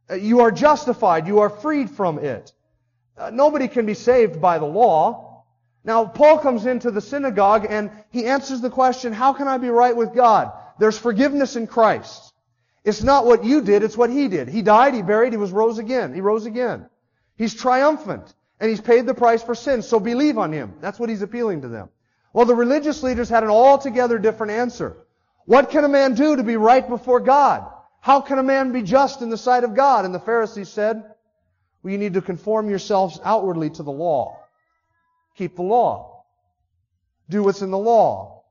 Uh, 0.09 0.15
you 0.15 0.41
are 0.41 0.51
justified. 0.51 1.27
You 1.27 1.41
are 1.41 1.51
freed 1.51 1.91
from 1.91 2.19
it. 2.19 2.53
Uh, 3.17 3.31
nobody 3.31 3.69
can 3.69 3.87
be 3.87 3.95
saved 3.95 4.41
by 4.41 4.59
the 4.59 4.67
law. 4.67 5.45
Now, 5.85 6.05
Paul 6.05 6.39
comes 6.39 6.67
into 6.67 6.91
the 6.91 7.01
synagogue 7.01 7.67
and 7.69 7.91
he 8.11 8.27
answers 8.27 8.61
the 8.61 8.71
question, 8.71 9.13
how 9.13 9.33
can 9.33 9.49
I 9.49 9.59
be 9.59 9.69
right 9.69 9.97
with 9.97 10.15
God? 10.15 10.53
There's 10.79 10.99
forgiveness 10.99 11.57
in 11.57 11.67
Christ. 11.67 12.33
It's 12.87 13.03
not 13.03 13.27
what 13.27 13.45
you 13.45 13.63
did, 13.63 13.83
it's 13.83 13.97
what 13.97 14.11
He 14.11 14.29
did. 14.29 14.49
He 14.49 14.63
died, 14.63 14.95
He 14.95 15.03
buried, 15.03 15.33
He 15.33 15.37
was 15.37 15.51
rose 15.51 15.79
again. 15.79 16.15
He 16.15 16.21
rose 16.21 16.47
again. 16.47 16.89
He's 17.37 17.53
triumphant. 17.53 18.33
And 18.61 18.71
He's 18.71 18.81
paid 18.81 19.07
the 19.07 19.13
price 19.13 19.43
for 19.43 19.57
sin, 19.57 19.83
so 19.83 19.99
believe 19.99 20.39
on 20.39 20.53
Him. 20.53 20.75
That's 20.81 20.99
what 20.99 21.09
He's 21.09 21.21
appealing 21.21 21.63
to 21.63 21.69
them. 21.69 21.89
Well, 22.33 22.47
the 22.47 22.55
religious 22.55 23.03
leaders 23.03 23.29
had 23.29 23.43
an 23.43 23.51
altogether 23.51 24.19
different 24.19 24.53
answer. 24.53 24.97
What 25.47 25.71
can 25.71 25.85
a 25.85 25.89
man 25.89 26.15
do 26.15 26.37
to 26.37 26.43
be 26.43 26.57
right 26.57 26.87
before 26.87 27.21
God? 27.21 27.73
How 28.01 28.21
can 28.21 28.39
a 28.39 28.43
man 28.43 28.73
be 28.73 28.83
just 28.83 29.23
in 29.23 29.31
the 29.31 29.39
sight 29.39 29.65
of 29.65 29.75
God? 29.75 30.05
And 30.05 30.15
the 30.15 30.21
Pharisees 30.21 30.69
said, 30.69 31.03
well, 31.83 31.93
you 31.93 31.99
need 31.99 32.15
to 32.15 32.23
conform 32.23 32.69
yourselves 32.69 33.21
outwardly 33.25 33.71
to 33.71 33.83
the 33.83 33.93
law. 33.93 34.41
Keep 35.37 35.57
the 35.57 35.63
law. 35.63 36.25
Do 37.29 37.43
what's 37.43 37.63
in 37.63 37.71
the 37.71 37.79
law. 37.79 38.43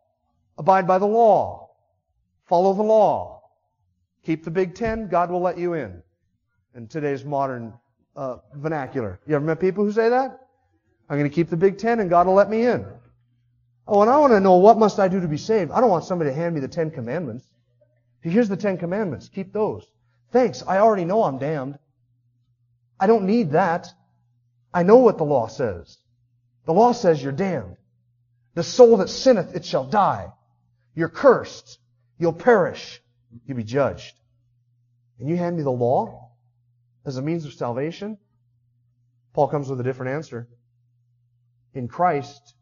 Abide 0.58 0.88
by 0.88 0.98
the 0.98 1.06
law. 1.06 1.70
Follow 2.46 2.74
the 2.74 2.84
law. 2.84 3.44
Keep 4.26 4.44
the 4.44 4.52
Big 4.52 4.74
Ten, 4.74 5.08
God 5.08 5.30
will 5.30 5.42
let 5.42 5.58
you 5.58 5.74
in. 5.74 6.02
In 6.76 6.88
today's 6.88 7.24
modern 7.26 7.74
uh, 8.16 8.38
vernacular. 8.54 9.20
You 9.28 9.36
ever 9.36 9.46
met 9.46 9.60
people 9.60 9.84
who 9.84 9.92
say 9.92 10.10
that? 10.10 10.48
I'm 11.10 11.18
going 11.18 11.30
to 11.30 11.36
keep 11.36 11.50
the 11.50 11.58
Big 11.58 11.78
Ten 11.78 12.00
and 12.00 12.10
God 12.10 12.28
will 12.28 12.34
let 12.34 12.50
me 12.50 12.66
in. 12.66 12.86
Oh, 13.88 14.02
and 14.02 14.10
I 14.10 14.18
want 14.18 14.34
to 14.34 14.40
know 14.40 14.56
what 14.58 14.80
must 14.80 15.00
I 15.00 15.08
do 15.08 15.20
to 15.22 15.28
be 15.28 15.38
saved. 15.38 15.72
I 15.72 15.80
don't 15.80 15.90
want 15.90 16.06
somebody 16.06 16.32
to 16.32 16.36
hand 16.36 16.56
me 16.56 16.62
the 16.62 16.68
Ten 16.68 16.90
Commandments. 16.90 17.46
Here's 18.22 18.50
the 18.50 18.58
Ten 18.58 18.78
Commandments. 18.78 19.30
Keep 19.30 19.54
those. 19.54 19.86
Thanks. 20.32 20.64
I 20.68 20.80
already 20.80 21.06
know 21.06 21.24
I'm 21.24 21.38
damned. 21.38 21.78
I 23.00 23.06
don't 23.06 23.26
need 23.26 23.52
that. 23.52 23.88
I 24.74 24.84
know 24.84 24.98
what 24.98 25.18
the 25.18 25.24
law 25.24 25.48
says. 25.48 25.98
The 26.66 26.74
law 26.74 26.92
says 26.94 27.22
you're 27.22 27.32
damned. 27.32 27.78
The 28.56 28.64
soul 28.64 28.98
that 28.98 29.10
sinneth, 29.10 29.56
it 29.56 29.64
shall 29.66 29.84
die. 29.84 30.32
You're 30.96 31.10
cursed. 31.10 31.78
You'll 32.18 32.34
perish. 32.34 33.02
You'll 33.46 33.58
be 33.58 33.64
judged. 33.64 34.16
And 35.20 35.30
you 35.30 35.38
hand 35.38 35.58
me 35.58 35.64
the 35.64 35.70
law 35.70 36.32
as 37.06 37.18
a 37.18 37.22
means 37.22 37.46
of 37.46 37.54
salvation? 37.54 38.18
Paul 39.34 39.50
comes 39.50 39.70
with 39.70 39.80
a 39.80 39.84
different 39.84 40.14
answer. 40.14 40.48
In 41.74 41.88
Christ, 41.88 42.55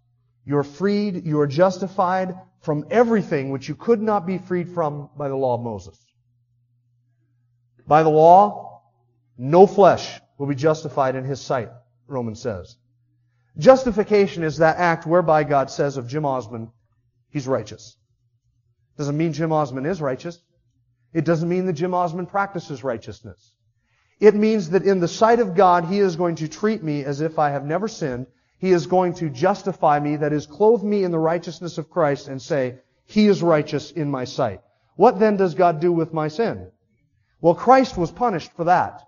you're 0.46 0.64
freed, 0.64 1.26
you 1.26 1.40
are 1.40 1.48
justified 1.48 2.36
from 2.62 2.86
everything 2.92 3.50
which 3.50 3.68
you 3.68 3.76
could 3.76 4.02
not 4.02 4.26
be 4.26 4.38
freed 4.38 4.70
from 4.70 5.10
by 5.18 5.30
the 5.30 5.36
law 5.36 5.56
of 5.56 5.62
Moses. 5.62 5.98
By 7.88 8.04
the 8.04 8.10
law, 8.10 8.82
no 9.38 9.68
flesh 9.68 10.20
will 10.38 10.48
be 10.48 10.56
justified 10.56 11.16
in 11.16 11.24
his 11.24 11.42
sight, 11.42 11.70
Romans 12.08 12.42
says. 12.42 12.78
Justification 13.58 14.44
is 14.44 14.58
that 14.58 14.78
act 14.78 15.06
whereby 15.06 15.44
God 15.44 15.70
says 15.70 15.98
of 15.98 16.08
Jim 16.08 16.26
Osmond, 16.26 16.70
he's 17.30 17.48
righteous. 17.48 17.98
Doesn't 18.98 19.18
mean 19.18 19.34
Jim 19.34 19.52
Osmond 19.52 19.88
is 19.88 20.02
righteous. 20.02 20.40
It 21.14 21.26
doesn't 21.26 21.50
mean 21.50 21.66
that 21.68 21.74
Jim 21.74 21.94
Osmond 21.94 22.30
practices 22.30 22.84
righteousness. 22.84 23.54
It 24.20 24.36
means 24.36 24.72
that 24.72 24.84
in 24.84 25.00
the 25.00 25.08
sight 25.08 25.40
of 25.40 25.56
God, 25.56 25.86
He 25.86 26.00
is 26.00 26.16
going 26.16 26.36
to 26.36 26.48
treat 26.48 26.84
me 26.84 27.04
as 27.04 27.22
if 27.22 27.38
I 27.38 27.50
have 27.50 27.66
never 27.66 27.88
sinned. 27.88 28.28
He 28.64 28.72
is 28.72 28.88
going 28.88 29.16
to 29.16 29.30
justify 29.30 30.00
me, 30.00 30.16
that 30.16 30.32
is, 30.32 30.48
clothe 30.48 30.84
me 30.84 31.04
in 31.04 31.12
the 31.12 31.20
righteousness 31.20 31.78
of 31.78 31.90
Christ 31.90 32.30
and 32.30 32.42
say, 32.42 32.80
He 33.04 33.28
is 33.28 33.44
righteous 33.44 33.92
in 33.92 34.10
my 34.10 34.24
sight. 34.24 34.62
What 34.96 35.20
then 35.20 35.36
does 35.36 35.54
God 35.54 35.82
do 35.82 35.92
with 35.92 36.14
my 36.14 36.30
sin? 36.30 36.72
Well, 37.42 37.56
Christ 37.56 37.98
was 37.98 38.10
punished 38.10 38.54
for 38.54 38.64
that. 38.64 39.02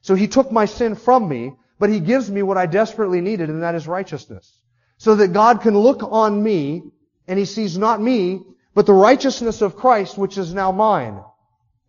So 0.00 0.14
He 0.14 0.26
took 0.26 0.50
my 0.50 0.64
sin 0.64 0.94
from 0.94 1.28
me, 1.28 1.52
but 1.78 1.90
He 1.90 2.00
gives 2.00 2.30
me 2.30 2.42
what 2.42 2.56
I 2.56 2.64
desperately 2.64 3.20
needed, 3.20 3.50
and 3.50 3.62
that 3.62 3.74
is 3.74 3.86
righteousness. 3.86 4.58
So 4.96 5.16
that 5.16 5.34
God 5.34 5.60
can 5.60 5.76
look 5.76 6.02
on 6.02 6.42
me, 6.42 6.84
and 7.28 7.38
He 7.38 7.44
sees 7.44 7.76
not 7.76 8.00
me, 8.00 8.40
but 8.74 8.86
the 8.86 8.94
righteousness 8.94 9.60
of 9.60 9.76
Christ, 9.76 10.16
which 10.16 10.38
is 10.38 10.54
now 10.54 10.72
mine. 10.72 11.22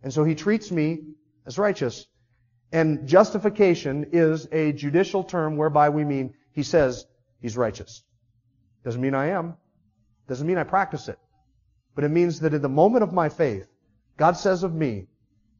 And 0.02 0.12
so 0.12 0.22
he 0.22 0.34
treats 0.34 0.70
me 0.70 0.98
as 1.46 1.56
righteous. 1.56 2.06
And 2.72 3.08
justification 3.08 4.10
is 4.12 4.46
a 4.52 4.72
judicial 4.72 5.24
term 5.24 5.56
whereby 5.56 5.88
we 5.88 6.04
mean 6.04 6.34
he 6.56 6.62
says 6.62 7.06
he's 7.38 7.56
righteous. 7.56 8.02
Doesn't 8.82 9.00
mean 9.00 9.14
I 9.14 9.26
am. 9.26 9.56
Doesn't 10.26 10.46
mean 10.46 10.56
I 10.56 10.64
practice 10.64 11.06
it. 11.08 11.18
But 11.94 12.04
it 12.04 12.10
means 12.10 12.40
that 12.40 12.54
in 12.54 12.62
the 12.62 12.68
moment 12.68 13.04
of 13.04 13.12
my 13.12 13.28
faith, 13.28 13.68
God 14.16 14.38
says 14.38 14.62
of 14.62 14.74
me, 14.74 15.06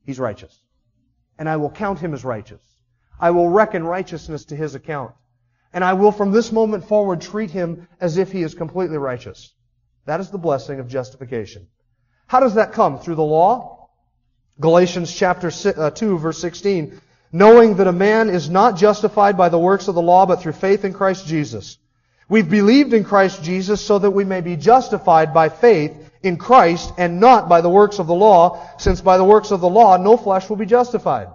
he's 0.04 0.18
righteous. 0.18 0.58
And 1.38 1.50
I 1.50 1.58
will 1.58 1.70
count 1.70 1.98
him 1.98 2.14
as 2.14 2.24
righteous. 2.24 2.62
I 3.20 3.30
will 3.30 3.50
reckon 3.50 3.84
righteousness 3.84 4.46
to 4.46 4.56
his 4.56 4.74
account. 4.74 5.12
And 5.70 5.84
I 5.84 5.92
will 5.92 6.12
from 6.12 6.32
this 6.32 6.50
moment 6.50 6.88
forward 6.88 7.20
treat 7.20 7.50
him 7.50 7.86
as 8.00 8.16
if 8.16 8.32
he 8.32 8.42
is 8.42 8.54
completely 8.54 8.96
righteous. 8.96 9.52
That 10.06 10.20
is 10.20 10.30
the 10.30 10.38
blessing 10.38 10.80
of 10.80 10.88
justification. 10.88 11.68
How 12.26 12.40
does 12.40 12.54
that 12.54 12.72
come? 12.72 12.98
Through 12.98 13.16
the 13.16 13.22
law? 13.22 13.90
Galatians 14.58 15.14
chapter 15.14 15.50
uh, 15.76 15.90
2 15.90 16.18
verse 16.18 16.38
16, 16.38 16.98
knowing 17.32 17.76
that 17.76 17.86
a 17.86 17.92
man 17.92 18.30
is 18.30 18.48
not 18.48 18.76
justified 18.76 19.36
by 19.36 19.48
the 19.48 19.58
works 19.58 19.88
of 19.88 19.94
the 19.94 20.02
law, 20.02 20.26
but 20.26 20.40
through 20.40 20.52
faith 20.52 20.84
in 20.84 20.92
Christ 20.92 21.26
Jesus. 21.26 21.78
We've 22.28 22.48
believed 22.48 22.92
in 22.92 23.04
Christ 23.04 23.42
Jesus 23.42 23.80
so 23.80 23.98
that 23.98 24.10
we 24.10 24.24
may 24.24 24.40
be 24.40 24.56
justified 24.56 25.32
by 25.32 25.48
faith 25.48 25.92
in 26.22 26.36
Christ 26.36 26.92
and 26.98 27.20
not 27.20 27.48
by 27.48 27.60
the 27.60 27.70
works 27.70 28.00
of 28.00 28.08
the 28.08 28.14
law, 28.14 28.68
since 28.78 29.00
by 29.00 29.16
the 29.16 29.24
works 29.24 29.52
of 29.52 29.60
the 29.60 29.68
law 29.68 29.96
no 29.96 30.16
flesh 30.16 30.48
will 30.48 30.56
be 30.56 30.66
justified. 30.66 31.28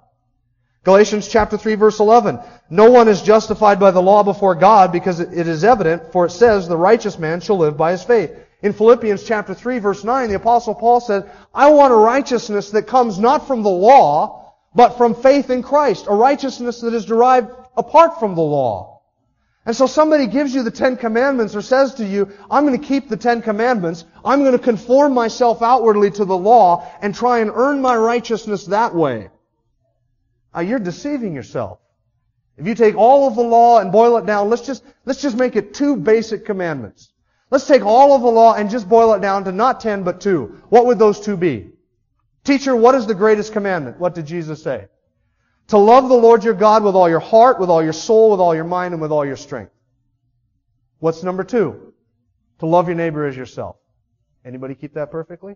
Galatians 0.83 1.27
chapter 1.27 1.57
3 1.57 1.75
verse 1.75 1.99
11. 1.99 2.39
No 2.69 2.89
one 2.89 3.07
is 3.07 3.21
justified 3.21 3.79
by 3.79 3.91
the 3.91 4.01
law 4.01 4.23
before 4.23 4.55
God 4.55 4.91
because 4.91 5.19
it 5.19 5.47
is 5.47 5.63
evident, 5.63 6.11
for 6.11 6.25
it 6.25 6.31
says, 6.31 6.67
the 6.67 6.75
righteous 6.75 7.19
man 7.19 7.39
shall 7.39 7.57
live 7.57 7.77
by 7.77 7.91
his 7.91 8.03
faith. 8.03 8.31
In 8.61 8.73
Philippians 8.73 9.23
chapter 9.23 9.53
3 9.53 9.79
verse 9.79 10.03
9, 10.03 10.29
the 10.29 10.35
apostle 10.35 10.75
Paul 10.75 10.99
said, 10.99 11.29
I 11.53 11.69
want 11.69 11.93
a 11.93 11.97
righteousness 11.97 12.71
that 12.71 12.87
comes 12.87 13.17
not 13.17 13.47
from 13.47 13.63
the 13.63 13.69
law, 13.69 14.40
but 14.73 14.97
from 14.97 15.15
faith 15.15 15.49
in 15.49 15.63
Christ. 15.63 16.07
A 16.07 16.15
righteousness 16.15 16.81
that 16.81 16.93
is 16.93 17.05
derived 17.05 17.51
apart 17.75 18.19
from 18.19 18.35
the 18.35 18.41
law. 18.41 19.01
And 19.65 19.75
so 19.75 19.85
somebody 19.85 20.25
gives 20.25 20.55
you 20.55 20.63
the 20.63 20.71
Ten 20.71 20.97
Commandments 20.97 21.55
or 21.55 21.61
says 21.61 21.95
to 21.95 22.05
you, 22.05 22.31
I'm 22.49 22.65
going 22.65 22.79
to 22.79 22.87
keep 22.87 23.09
the 23.09 23.17
Ten 23.17 23.43
Commandments. 23.43 24.05
I'm 24.25 24.39
going 24.39 24.57
to 24.57 24.59
conform 24.59 25.13
myself 25.13 25.61
outwardly 25.61 26.09
to 26.11 26.25
the 26.25 26.37
law 26.37 26.89
and 27.01 27.13
try 27.13 27.39
and 27.39 27.51
earn 27.53 27.79
my 27.79 27.95
righteousness 27.95 28.65
that 28.67 28.95
way. 28.95 29.29
Now, 30.53 30.61
you're 30.61 30.79
deceiving 30.79 31.35
yourself. 31.35 31.79
If 32.57 32.67
you 32.67 32.75
take 32.75 32.95
all 32.95 33.27
of 33.27 33.35
the 33.35 33.43
law 33.43 33.79
and 33.79 33.91
boil 33.91 34.17
it 34.17 34.25
down, 34.25 34.49
let's 34.49 34.65
just, 34.65 34.83
let's 35.05 35.21
just 35.21 35.37
make 35.37 35.55
it 35.55 35.73
two 35.73 35.95
basic 35.95 36.45
commandments. 36.45 37.11
Let's 37.51 37.67
take 37.67 37.83
all 37.83 38.15
of 38.15 38.21
the 38.21 38.29
law 38.29 38.55
and 38.55 38.69
just 38.69 38.89
boil 38.89 39.13
it 39.13 39.21
down 39.21 39.43
to 39.43 39.51
not 39.51 39.79
ten, 39.79 40.03
but 40.03 40.21
two. 40.21 40.61
What 40.69 40.85
would 40.87 40.97
those 40.97 41.19
two 41.19 41.37
be? 41.37 41.71
Teacher, 42.43 42.75
what 42.75 42.95
is 42.95 43.05
the 43.05 43.13
greatest 43.13 43.53
commandment? 43.53 43.99
What 43.99 44.15
did 44.15 44.25
Jesus 44.25 44.63
say? 44.63 44.87
To 45.67 45.77
love 45.77 46.09
the 46.09 46.15
Lord 46.15 46.43
your 46.43 46.53
God 46.53 46.83
with 46.83 46.95
all 46.95 47.07
your 47.07 47.19
heart, 47.19 47.59
with 47.59 47.69
all 47.69 47.83
your 47.83 47.93
soul, 47.93 48.31
with 48.31 48.39
all 48.39 48.55
your 48.55 48.63
mind, 48.65 48.93
and 48.93 49.01
with 49.01 49.11
all 49.11 49.25
your 49.25 49.37
strength. 49.37 49.71
What's 50.99 51.23
number 51.23 51.43
two? 51.43 51.93
To 52.59 52.65
love 52.65 52.87
your 52.87 52.95
neighbor 52.95 53.25
as 53.25 53.37
yourself. 53.37 53.77
Anybody 54.43 54.75
keep 54.75 54.95
that 54.95 55.11
perfectly? 55.11 55.55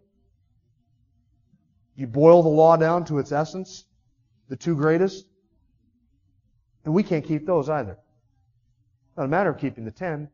You 1.96 2.08
boil 2.08 2.44
the 2.44 2.50
law 2.50 2.78
down 2.78 3.06
to 3.06 3.20
its 3.20 3.32
essence, 3.32 3.86
the 4.48 4.56
two 4.56 4.76
greatest, 4.76 5.26
and 6.84 6.94
we 6.94 7.04
can't 7.04 7.26
keep 7.26 7.46
those 7.46 7.70
either. 7.70 7.98
Not 9.18 9.26
a 9.26 9.28
matter 9.28 9.50
of 9.50 9.58
keeping 9.58 9.86
the 9.86 9.92
ten. 9.92 10.30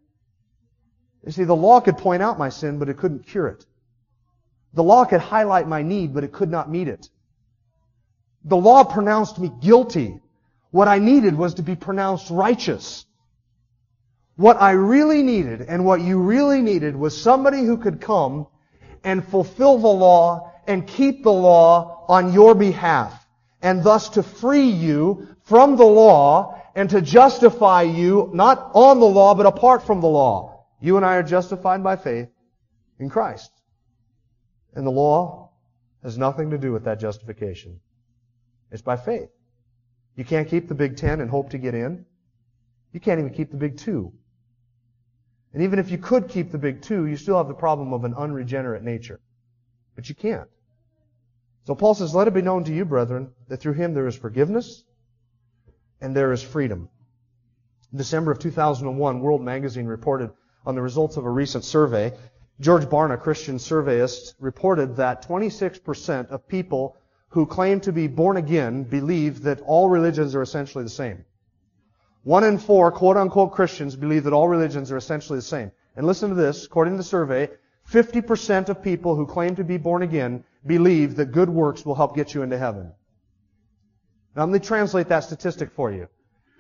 You 1.26 1.32
see, 1.32 1.44
the 1.44 1.56
law 1.56 1.80
could 1.80 1.98
point 1.98 2.24
out 2.24 2.40
my 2.40 2.50
sin, 2.50 2.80
but 2.80 2.90
it 2.90 2.98
couldn't 2.98 3.28
cure 3.28 3.48
it. 3.48 3.66
The 4.74 4.84
law 4.84 5.06
could 5.06 5.22
highlight 5.22 5.68
my 5.68 5.82
need, 5.82 6.14
but 6.14 6.24
it 6.24 6.32
could 6.32 6.50
not 6.50 6.70
meet 6.70 6.88
it. 6.88 7.10
The 8.46 8.58
law 8.58 8.84
pronounced 8.84 9.38
me 9.38 9.52
guilty. 9.62 10.22
What 10.72 10.88
I 10.88 11.00
needed 11.00 11.38
was 11.38 11.56
to 11.56 11.62
be 11.62 11.76
pronounced 11.76 12.30
righteous. 12.30 13.06
What 14.36 14.62
I 14.62 14.72
really 14.72 15.22
needed 15.22 15.62
and 15.62 15.86
what 15.86 16.02
you 16.02 16.20
really 16.20 16.62
needed 16.62 16.96
was 16.96 17.22
somebody 17.22 17.64
who 17.64 17.78
could 17.78 18.02
come 18.02 18.48
and 19.04 19.28
fulfill 19.28 19.78
the 19.78 19.88
law 19.88 20.52
and 20.68 20.88
keep 20.88 21.24
the 21.24 21.32
law 21.32 22.06
on 22.08 22.34
your 22.34 22.56
behalf 22.56 23.28
and 23.62 23.84
thus 23.84 24.10
to 24.10 24.24
free 24.24 24.70
you 24.70 25.28
from 25.44 25.76
the 25.76 25.86
law 25.86 26.60
and 26.76 26.90
to 26.90 27.02
justify 27.02 27.82
you 27.82 28.32
not 28.34 28.72
on 28.74 29.00
the 29.00 29.06
law 29.06 29.36
but 29.36 29.46
apart 29.46 29.86
from 29.86 30.02
the 30.02 30.08
law. 30.08 30.66
You 30.80 30.98
and 30.98 31.06
I 31.06 31.18
are 31.18 31.24
justified 31.24 31.84
by 31.84 31.98
faith 31.98 32.30
in 33.00 33.10
Christ. 33.10 33.52
And 34.74 34.86
the 34.86 34.92
law 34.92 35.50
has 36.04 36.18
nothing 36.18 36.52
to 36.52 36.58
do 36.58 36.72
with 36.72 36.86
that 36.86 37.00
justification. 37.00 37.80
It's 38.72 38.82
by 38.82 38.98
faith. 38.98 39.30
You 40.16 40.26
can't 40.26 40.48
keep 40.48 40.68
the 40.68 40.76
Big 40.76 40.98
Ten 40.98 41.22
and 41.22 41.30
hope 41.30 41.52
to 41.52 41.58
get 41.58 41.74
in. 41.74 42.06
You 42.94 43.00
can't 43.00 43.20
even 43.20 43.34
keep 43.34 43.52
the 43.52 43.58
Big 43.58 43.78
Two. 43.78 44.14
And 45.54 45.64
even 45.64 45.80
if 45.80 45.92
you 45.92 45.98
could 45.98 46.30
keep 46.30 46.52
the 46.52 46.58
Big 46.58 46.82
Two, 46.82 47.06
you 47.06 47.18
still 47.18 47.38
have 47.38 47.48
the 47.48 47.54
problem 47.54 47.94
of 47.94 48.04
an 48.04 48.14
unregenerate 48.14 48.84
nature. 48.84 49.20
But 49.96 50.10
you 50.10 50.16
can't. 50.16 50.50
So 51.66 51.76
Paul 51.76 51.94
says, 51.94 52.16
Let 52.16 52.28
it 52.28 52.34
be 52.34 52.42
known 52.42 52.64
to 52.66 52.74
you, 52.74 52.86
brethren, 52.86 53.32
that 53.48 53.58
through 53.58 53.74
him 53.74 53.94
there 53.94 54.08
is 54.08 54.16
forgiveness 54.16 54.84
and 56.00 56.16
there 56.16 56.32
is 56.32 56.42
freedom. 56.42 56.90
In 57.92 57.98
December 57.98 58.32
of 58.32 58.40
2001, 58.40 59.20
World 59.20 59.42
Magazine 59.42 59.86
reported 59.86 60.32
on 60.66 60.76
the 60.76 60.82
results 60.82 61.18
of 61.18 61.26
a 61.26 61.30
recent 61.30 61.64
survey. 61.64 62.14
George 62.62 62.86
Barna, 62.86 63.20
Christian 63.20 63.58
surveyist, 63.58 64.36
reported 64.40 64.96
that 64.98 65.28
26% 65.28 66.30
of 66.30 66.48
people 66.48 66.96
who 67.30 67.48
claim 67.48 67.80
to 67.80 67.92
be 67.92 68.06
born 68.08 68.38
again 68.38 68.84
believe 68.84 69.42
that 69.42 69.62
all 69.62 69.90
religions 69.90 70.36
are 70.36 70.44
essentially 70.44 70.84
the 70.84 70.90
same. 70.90 71.26
One 72.24 72.44
in 72.44 72.60
four 72.60 72.92
quote 72.92 73.18
unquote 73.18 73.52
Christians 73.52 73.96
believe 73.96 74.26
that 74.26 74.34
all 74.34 74.48
religions 74.48 74.92
are 74.92 74.98
essentially 74.98 75.40
the 75.40 75.44
same. 75.44 75.72
And 75.96 76.06
listen 76.06 76.30
to 76.30 76.36
this, 76.36 76.66
according 76.66 76.94
to 76.94 76.98
the 76.98 77.04
survey, 77.04 77.50
50% 77.90 78.70
of 78.70 78.84
people 78.84 79.16
who 79.16 79.26
claim 79.26 79.56
to 79.56 79.64
be 79.64 79.78
born 79.78 80.04
again 80.04 80.44
believe 80.64 81.16
that 81.16 81.32
good 81.32 81.50
works 81.50 81.84
will 81.84 81.96
help 81.96 82.16
get 82.16 82.36
you 82.36 82.44
into 82.44 82.60
heaven. 82.60 82.92
Now 84.36 84.44
let 84.44 84.52
me 84.52 84.60
translate 84.60 85.08
that 85.08 85.24
statistic 85.24 85.72
for 85.72 85.92
you. 85.92 86.08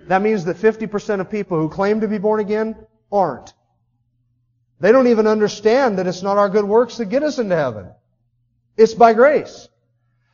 That 0.08 0.24
means 0.24 0.46
that 0.46 0.58
50% 0.58 1.20
of 1.20 1.30
people 1.30 1.60
who 1.60 1.70
claim 1.70 2.02
to 2.02 2.08
be 2.08 2.18
born 2.18 2.40
again 2.40 2.76
aren't. 3.12 3.54
They 4.82 4.92
don't 4.92 5.08
even 5.08 5.28
understand 5.28 6.00
that 6.00 6.08
it's 6.08 6.24
not 6.24 6.38
our 6.38 6.50
good 6.50 6.66
works 6.66 6.98
that 6.98 7.06
get 7.06 7.22
us 7.22 7.38
into 7.38 7.56
heaven. 7.56 7.92
It's 8.76 8.96
by 8.96 9.14
grace. 9.14 9.70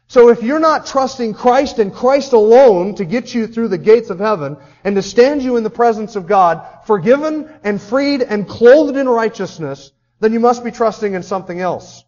So 0.07 0.29
if 0.29 0.41
you're 0.41 0.61
not 0.61 0.85
trusting 0.85 1.33
Christ 1.33 1.79
and 1.79 1.93
Christ 1.93 2.31
alone 2.31 2.95
to 2.95 3.03
get 3.03 3.35
you 3.35 3.47
through 3.47 3.67
the 3.67 3.77
gates 3.77 4.09
of 4.09 4.19
heaven 4.19 4.55
and 4.85 4.95
to 4.95 5.01
stand 5.01 5.43
you 5.43 5.57
in 5.57 5.63
the 5.63 5.69
presence 5.69 6.15
of 6.15 6.27
God, 6.27 6.65
forgiven 6.85 7.53
and 7.65 7.81
freed 7.81 8.21
and 8.21 8.47
clothed 8.47 8.95
in 8.95 9.09
righteousness, 9.09 9.91
then 10.21 10.31
you 10.31 10.39
must 10.39 10.63
be 10.63 10.71
trusting 10.71 11.13
in 11.13 11.23
something 11.23 11.59
else. 11.59 12.05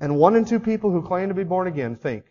And 0.00 0.16
one 0.16 0.34
in 0.34 0.44
two 0.44 0.58
people 0.58 0.90
who 0.90 1.02
claim 1.02 1.28
to 1.28 1.34
be 1.34 1.44
born 1.44 1.68
again 1.68 1.94
think 1.94 2.24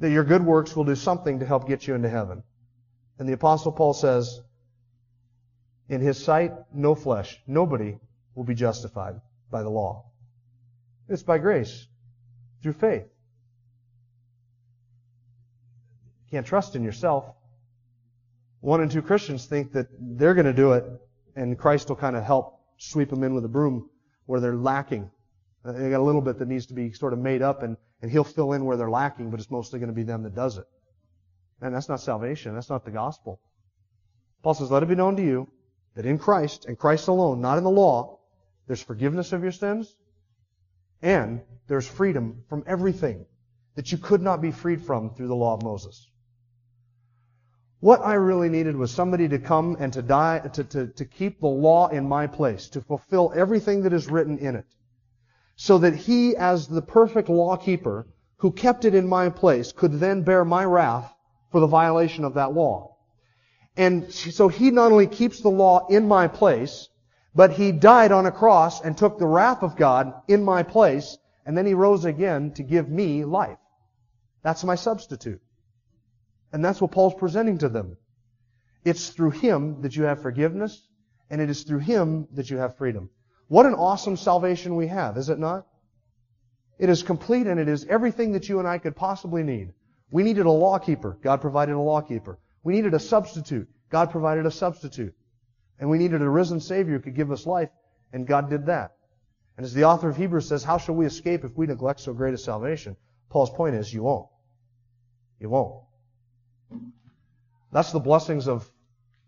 that 0.00 0.10
your 0.10 0.24
good 0.24 0.44
works 0.44 0.74
will 0.74 0.84
do 0.84 0.96
something 0.96 1.38
to 1.38 1.46
help 1.46 1.68
get 1.68 1.86
you 1.86 1.94
into 1.94 2.08
heaven. 2.08 2.42
And 3.20 3.28
the 3.28 3.34
apostle 3.34 3.70
Paul 3.70 3.94
says, 3.94 4.40
in 5.88 6.00
his 6.00 6.22
sight, 6.22 6.52
no 6.72 6.94
flesh, 6.94 7.40
nobody 7.46 7.98
will 8.34 8.44
be 8.44 8.54
justified 8.54 9.20
by 9.50 9.62
the 9.62 9.68
law. 9.68 10.06
It's 11.08 11.22
by 11.22 11.38
grace 11.38 11.86
through 12.62 12.72
faith. 12.74 13.04
You 16.24 16.30
can't 16.30 16.46
trust 16.46 16.74
in 16.74 16.82
yourself. 16.82 17.26
One 18.60 18.80
and 18.80 18.90
two 18.90 19.02
Christians 19.02 19.44
think 19.44 19.72
that 19.72 19.88
they're 20.00 20.34
going 20.34 20.46
to 20.46 20.54
do 20.54 20.72
it, 20.72 20.84
and 21.36 21.58
Christ 21.58 21.88
will 21.90 21.96
kind 21.96 22.16
of 22.16 22.24
help 22.24 22.60
sweep 22.78 23.10
them 23.10 23.22
in 23.22 23.34
with 23.34 23.44
a 23.44 23.48
broom 23.48 23.90
where 24.26 24.40
they're 24.40 24.56
lacking. 24.56 25.10
Uh, 25.64 25.72
they 25.72 25.90
got 25.90 26.00
a 26.00 26.02
little 26.02 26.22
bit 26.22 26.38
that 26.38 26.48
needs 26.48 26.66
to 26.66 26.74
be 26.74 26.92
sort 26.92 27.12
of 27.12 27.18
made 27.18 27.42
up, 27.42 27.62
and, 27.62 27.76
and 28.00 28.10
He'll 28.10 28.24
fill 28.24 28.54
in 28.54 28.64
where 28.64 28.78
they're 28.78 28.90
lacking, 28.90 29.30
but 29.30 29.38
it's 29.38 29.50
mostly 29.50 29.78
going 29.78 29.90
to 29.90 29.94
be 29.94 30.02
them 30.02 30.22
that 30.22 30.34
does 30.34 30.56
it. 30.56 30.64
And 31.60 31.74
that's 31.74 31.90
not 31.90 32.00
salvation. 32.00 32.54
That's 32.54 32.70
not 32.70 32.84
the 32.86 32.90
gospel. 32.90 33.40
Paul 34.42 34.54
says, 34.54 34.70
Let 34.70 34.82
it 34.82 34.88
be 34.88 34.94
known 34.94 35.16
to 35.16 35.22
you 35.22 35.48
that 35.94 36.06
in 36.06 36.18
Christ, 36.18 36.66
and 36.66 36.78
Christ 36.78 37.08
alone, 37.08 37.40
not 37.40 37.58
in 37.58 37.64
the 37.64 37.70
law, 37.70 38.18
there's 38.66 38.82
forgiveness 38.82 39.32
of 39.32 39.42
your 39.42 39.52
sins, 39.52 39.94
and 41.02 41.42
there's 41.66 41.86
freedom 41.86 42.44
from 42.48 42.64
everything 42.66 43.26
that 43.74 43.92
you 43.92 43.98
could 43.98 44.22
not 44.22 44.40
be 44.40 44.50
freed 44.50 44.82
from 44.82 45.10
through 45.10 45.28
the 45.28 45.34
law 45.34 45.54
of 45.54 45.62
Moses. 45.62 46.08
What 47.80 48.00
I 48.00 48.14
really 48.14 48.48
needed 48.48 48.76
was 48.76 48.90
somebody 48.90 49.28
to 49.28 49.38
come 49.38 49.76
and 49.78 49.92
to 49.92 50.00
die, 50.00 50.38
to, 50.38 50.64
to, 50.64 50.86
to 50.86 51.04
keep 51.04 51.40
the 51.40 51.46
law 51.46 51.88
in 51.88 52.08
my 52.08 52.26
place, 52.26 52.68
to 52.70 52.80
fulfill 52.80 53.32
everything 53.36 53.82
that 53.82 53.92
is 53.92 54.08
written 54.08 54.38
in 54.38 54.56
it. 54.56 54.66
So 55.56 55.78
that 55.78 55.94
he, 55.94 56.34
as 56.34 56.66
the 56.66 56.82
perfect 56.82 57.28
law 57.28 57.56
keeper, 57.56 58.06
who 58.38 58.52
kept 58.52 58.84
it 58.84 58.94
in 58.94 59.06
my 59.06 59.28
place, 59.28 59.72
could 59.72 60.00
then 60.00 60.22
bear 60.22 60.44
my 60.44 60.64
wrath 60.64 61.14
for 61.52 61.60
the 61.60 61.66
violation 61.66 62.24
of 62.24 62.34
that 62.34 62.54
law. 62.54 62.93
And 63.76 64.12
so 64.12 64.48
he 64.48 64.70
not 64.70 64.92
only 64.92 65.06
keeps 65.06 65.40
the 65.40 65.48
law 65.50 65.86
in 65.88 66.06
my 66.06 66.28
place, 66.28 66.88
but 67.34 67.52
he 67.52 67.72
died 67.72 68.12
on 68.12 68.26
a 68.26 68.32
cross 68.32 68.80
and 68.80 68.96
took 68.96 69.18
the 69.18 69.26
wrath 69.26 69.62
of 69.62 69.76
God 69.76 70.12
in 70.28 70.44
my 70.44 70.62
place, 70.62 71.18
and 71.44 71.58
then 71.58 71.66
he 71.66 71.74
rose 71.74 72.04
again 72.04 72.52
to 72.52 72.62
give 72.62 72.88
me 72.88 73.24
life. 73.24 73.58
That's 74.42 74.62
my 74.62 74.76
substitute. 74.76 75.40
And 76.52 76.64
that's 76.64 76.80
what 76.80 76.92
Paul's 76.92 77.14
presenting 77.14 77.58
to 77.58 77.68
them. 77.68 77.96
It's 78.84 79.08
through 79.08 79.32
him 79.32 79.82
that 79.82 79.96
you 79.96 80.04
have 80.04 80.22
forgiveness, 80.22 80.86
and 81.28 81.40
it 81.40 81.50
is 81.50 81.64
through 81.64 81.80
him 81.80 82.28
that 82.34 82.50
you 82.50 82.58
have 82.58 82.76
freedom. 82.76 83.10
What 83.48 83.66
an 83.66 83.74
awesome 83.74 84.16
salvation 84.16 84.76
we 84.76 84.86
have, 84.86 85.16
is 85.16 85.28
it 85.28 85.38
not? 85.38 85.66
It 86.78 86.88
is 86.88 87.02
complete 87.02 87.46
and 87.46 87.58
it 87.58 87.68
is 87.68 87.86
everything 87.86 88.32
that 88.32 88.48
you 88.48 88.58
and 88.58 88.68
I 88.68 88.78
could 88.78 88.96
possibly 88.96 89.42
need. 89.42 89.72
We 90.10 90.22
needed 90.22 90.46
a 90.46 90.50
lawkeeper. 90.50 91.18
God 91.22 91.40
provided 91.40 91.74
a 91.74 91.80
lawkeeper. 91.80 92.38
We 92.64 92.72
needed 92.74 92.94
a 92.94 92.98
substitute. 92.98 93.68
God 93.90 94.10
provided 94.10 94.46
a 94.46 94.50
substitute. 94.50 95.14
And 95.78 95.88
we 95.90 95.98
needed 95.98 96.22
a 96.22 96.28
risen 96.28 96.60
Savior 96.60 96.94
who 96.94 97.00
could 97.00 97.14
give 97.14 97.30
us 97.30 97.46
life, 97.46 97.70
and 98.12 98.26
God 98.26 98.50
did 98.50 98.66
that. 98.66 98.96
And 99.56 99.64
as 99.64 99.74
the 99.74 99.84
author 99.84 100.08
of 100.08 100.16
Hebrews 100.16 100.48
says, 100.48 100.64
how 100.64 100.78
shall 100.78 100.94
we 100.94 101.06
escape 101.06 101.44
if 101.44 101.56
we 101.56 101.66
neglect 101.66 102.00
so 102.00 102.12
great 102.12 102.34
a 102.34 102.38
salvation? 102.38 102.96
Paul's 103.28 103.50
point 103.50 103.76
is, 103.76 103.92
you 103.92 104.02
won't. 104.02 104.28
You 105.38 105.50
won't. 105.50 105.82
That's 107.70 107.92
the 107.92 108.00
blessings 108.00 108.48
of 108.48 108.68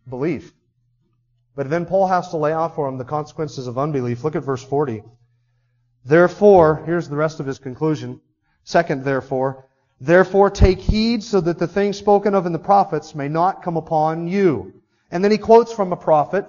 belief. 0.09 0.53
But 1.55 1.71
then 1.71 1.87
Paul 1.87 2.07
has 2.07 2.29
to 2.31 2.37
lay 2.37 2.53
out 2.53 2.75
for 2.75 2.89
him 2.89 2.99
the 2.99 3.05
consequences 3.05 3.67
of 3.67 3.79
unbelief. 3.79 4.25
Look 4.25 4.37
at 4.37 4.45
verse 4.45 4.63
40. 4.63 5.03
Therefore, 6.05 6.83
here's 6.87 7.09
the 7.09 7.17
rest 7.17 7.41
of 7.41 7.47
his 7.47 7.59
conclusion. 7.59 8.21
Second, 8.63 9.05
therefore, 9.05 9.69
therefore 10.01 10.51
take 10.51 10.79
heed 10.79 11.23
so 11.23 11.41
that 11.41 11.59
the 11.59 11.67
things 11.67 11.97
spoken 11.97 12.35
of 12.35 12.47
in 12.47 12.53
the 12.53 12.59
prophets 12.59 13.15
may 13.15 13.29
not 13.29 13.63
come 13.63 13.77
upon 13.77 14.29
you. 14.29 14.73
And 15.11 15.23
then 15.23 15.31
he 15.31 15.39
quotes 15.39 15.73
from 15.73 15.93
a 15.93 15.97
prophet. 15.97 16.47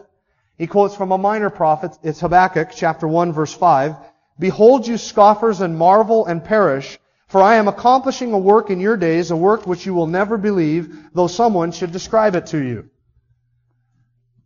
He 0.57 0.67
quotes 0.67 0.95
from 0.95 1.11
a 1.11 1.17
minor 1.17 1.49
prophet. 1.49 1.97
It's 2.03 2.19
Habakkuk 2.19 2.69
chapter 2.75 3.07
1 3.07 3.31
verse 3.33 3.53
5. 3.53 3.95
Behold 4.39 4.87
you 4.87 4.97
scoffers 4.97 5.61
and 5.61 5.77
marvel 5.77 6.25
and 6.25 6.43
perish, 6.43 6.99
for 7.27 7.41
I 7.41 7.55
am 7.55 7.67
accomplishing 7.67 8.33
a 8.33 8.37
work 8.37 8.69
in 8.69 8.79
your 8.79 8.97
days, 8.97 9.31
a 9.31 9.35
work 9.35 9.67
which 9.67 9.85
you 9.85 9.93
will 9.93 10.07
never 10.07 10.37
believe, 10.37 10.95
though 11.13 11.27
someone 11.27 11.71
should 11.71 11.91
describe 11.91 12.35
it 12.35 12.47
to 12.47 12.57
you. 12.57 12.89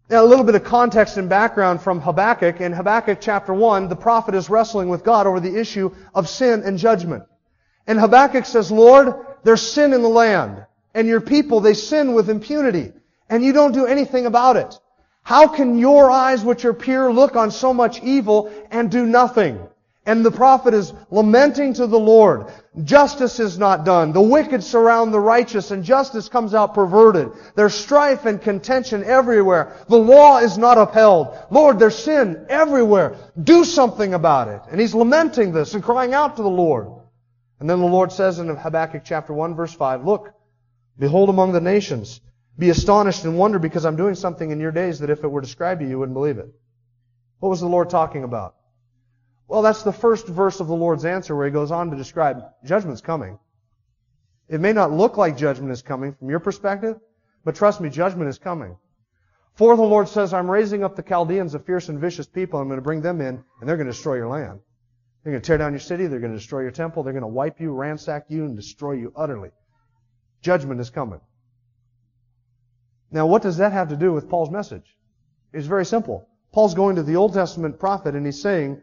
Now, 0.10 0.24
a 0.24 0.28
little 0.28 0.44
bit 0.44 0.56
of 0.56 0.66
context 0.66 1.16
and 1.16 1.30
background 1.30 1.82
from 1.82 2.02
Habakkuk. 2.02 2.60
In 2.60 2.74
Habakkuk 2.74 3.20
chapter 3.22 3.54
1, 3.54 3.88
the 3.88 3.96
prophet 3.96 4.36
is 4.36 4.50
wrestling 4.50 4.90
with 4.90 5.06
God 5.06 5.26
over 5.26 5.40
the 5.40 5.58
issue 5.58 5.96
of 6.14 6.28
sin 6.28 6.64
and 6.64 6.78
judgment. 6.78 7.24
And 7.92 8.00
Habakkuk 8.00 8.46
says, 8.46 8.72
Lord, 8.72 9.14
there's 9.44 9.62
sin 9.62 9.92
in 9.92 10.02
the 10.02 10.08
land, 10.08 10.66
and 10.94 11.10
your 11.10 11.20
people, 11.20 11.60
they 11.60 11.74
sin 11.74 12.14
with 12.14 12.30
impunity 12.30 12.94
and 13.30 13.44
you 13.44 13.52
don't 13.52 13.74
do 13.74 13.86
anything 13.86 14.28
about 14.28 14.56
it. 14.56 14.80
How 15.24 15.50
can 15.50 15.78
your 15.78 16.10
eyes, 16.10 16.42
which 16.42 16.64
are 16.64 16.74
pure, 16.74 17.12
look 17.12 17.36
on 17.36 17.52
so 17.52 17.74
much 17.74 18.02
evil 18.02 18.50
and 18.72 18.90
do 18.90 19.06
nothing? 19.06 19.60
And 20.06 20.26
the 20.26 20.32
prophet 20.32 20.74
is 20.74 20.94
lamenting 21.10 21.74
to 21.74 21.86
the 21.86 22.00
Lord. 22.00 22.48
Justice 22.82 23.42
is 23.42 23.58
not 23.60 23.84
done. 23.84 24.14
The 24.14 24.22
wicked 24.22 24.64
surround 24.64 25.14
the 25.14 25.20
righteous 25.20 25.72
and 25.72 25.84
justice 25.84 26.30
comes 26.30 26.54
out 26.54 26.74
perverted. 26.74 27.34
There's 27.56 27.76
strife 27.76 28.26
and 28.26 28.42
contention 28.42 29.04
everywhere. 29.04 29.76
The 29.90 29.98
law 29.98 30.38
is 30.38 30.58
not 30.58 30.78
upheld. 30.78 31.38
Lord, 31.52 31.78
there's 31.78 31.98
sin 31.98 32.46
everywhere. 32.48 33.18
Do 33.44 33.66
something 33.66 34.14
about 34.14 34.48
it. 34.48 34.62
And 34.72 34.80
he's 34.80 34.96
lamenting 34.96 35.52
this 35.52 35.74
and 35.74 35.84
crying 35.84 36.14
out 36.14 36.38
to 36.38 36.42
the 36.42 36.48
Lord. 36.48 37.01
And 37.62 37.70
then 37.70 37.80
the 37.80 37.86
Lord 37.86 38.12
says 38.12 38.40
in 38.40 38.48
Habakkuk 38.48 39.04
chapter 39.06 39.34
1 39.34 39.54
verse 39.54 39.72
5, 39.72 40.04
Look, 40.04 40.34
behold 40.98 41.30
among 41.30 41.52
the 41.52 41.62
nations, 41.62 42.20
be 42.58 42.72
astonished 42.72 43.24
and 43.24 43.38
wonder 43.38 43.60
because 43.60 43.86
I'm 43.86 43.96
doing 43.96 44.16
something 44.16 44.50
in 44.50 44.60
your 44.60 44.72
days 44.72 44.98
that 45.00 45.12
if 45.12 45.24
it 45.24 45.28
were 45.28 45.42
described 45.42 45.80
to 45.80 45.86
you, 45.86 45.92
you 45.92 46.00
wouldn't 46.00 46.16
believe 46.16 46.40
it. 46.40 46.52
What 47.38 47.50
was 47.50 47.60
the 47.60 47.68
Lord 47.68 47.92
talking 47.92 48.24
about? 48.24 48.56
Well, 49.48 49.62
that's 49.62 49.84
the 49.84 49.94
first 49.94 50.26
verse 50.26 50.60
of 50.60 50.66
the 50.66 50.76
Lord's 50.76 51.06
answer 51.06 51.36
where 51.36 51.46
he 51.46 51.52
goes 51.52 51.70
on 51.70 51.92
to 51.92 51.98
describe 51.98 52.42
judgment's 52.66 53.02
coming. 53.02 53.38
It 54.50 54.60
may 54.60 54.74
not 54.74 54.92
look 54.92 55.18
like 55.18 55.38
judgment 55.38 55.72
is 55.72 55.84
coming 55.84 56.16
from 56.16 56.32
your 56.32 56.40
perspective, 56.40 57.00
but 57.46 57.54
trust 57.54 57.80
me, 57.80 57.92
judgment 57.92 58.28
is 58.28 58.40
coming. 58.40 58.76
For 59.54 59.76
the 59.76 59.84
Lord 59.84 60.10
says, 60.10 60.34
I'm 60.34 60.50
raising 60.50 60.84
up 60.84 60.96
the 60.96 61.04
Chaldeans, 61.04 61.54
a 61.54 61.60
fierce 61.60 61.90
and 61.90 62.00
vicious 62.00 62.26
people. 62.26 62.60
I'm 62.60 62.70
going 62.70 62.80
to 62.80 62.84
bring 62.84 63.02
them 63.02 63.22
in, 63.22 63.44
and 63.60 63.70
they're 63.70 63.78
going 63.78 63.86
to 63.86 63.94
destroy 63.94 64.16
your 64.16 64.30
land. 64.30 64.62
They're 65.24 65.34
going 65.34 65.42
to 65.42 65.46
tear 65.46 65.58
down 65.58 65.74
your 65.74 65.80
city. 65.80 66.08
They're 66.08 66.20
going 66.20 66.32
to 66.32 66.38
destroy 66.38 66.62
your 66.62 66.72
temple. 66.72 67.04
They're 67.04 67.14
going 67.14 67.22
to 67.22 67.28
wipe 67.28 67.60
you, 67.60 67.74
ransack 67.74 68.26
you, 68.30 68.46
and 68.46 68.56
destroy 68.56 68.94
you 68.94 69.14
utterly. 69.16 69.52
Judgment 70.42 70.82
is 70.82 70.90
coming. 70.90 71.22
Now, 73.12 73.28
what 73.28 73.42
does 73.42 73.58
that 73.58 73.74
have 73.74 73.90
to 73.90 73.96
do 73.96 74.14
with 74.14 74.30
Paul's 74.30 74.50
message? 74.50 74.96
It's 75.54 75.68
very 75.68 75.86
simple. 75.86 76.28
Paul's 76.54 76.74
going 76.74 76.96
to 76.96 77.04
the 77.04 77.18
Old 77.18 77.34
Testament 77.34 77.80
prophet, 77.80 78.16
and 78.16 78.26
he's 78.26 78.42
saying, 78.42 78.82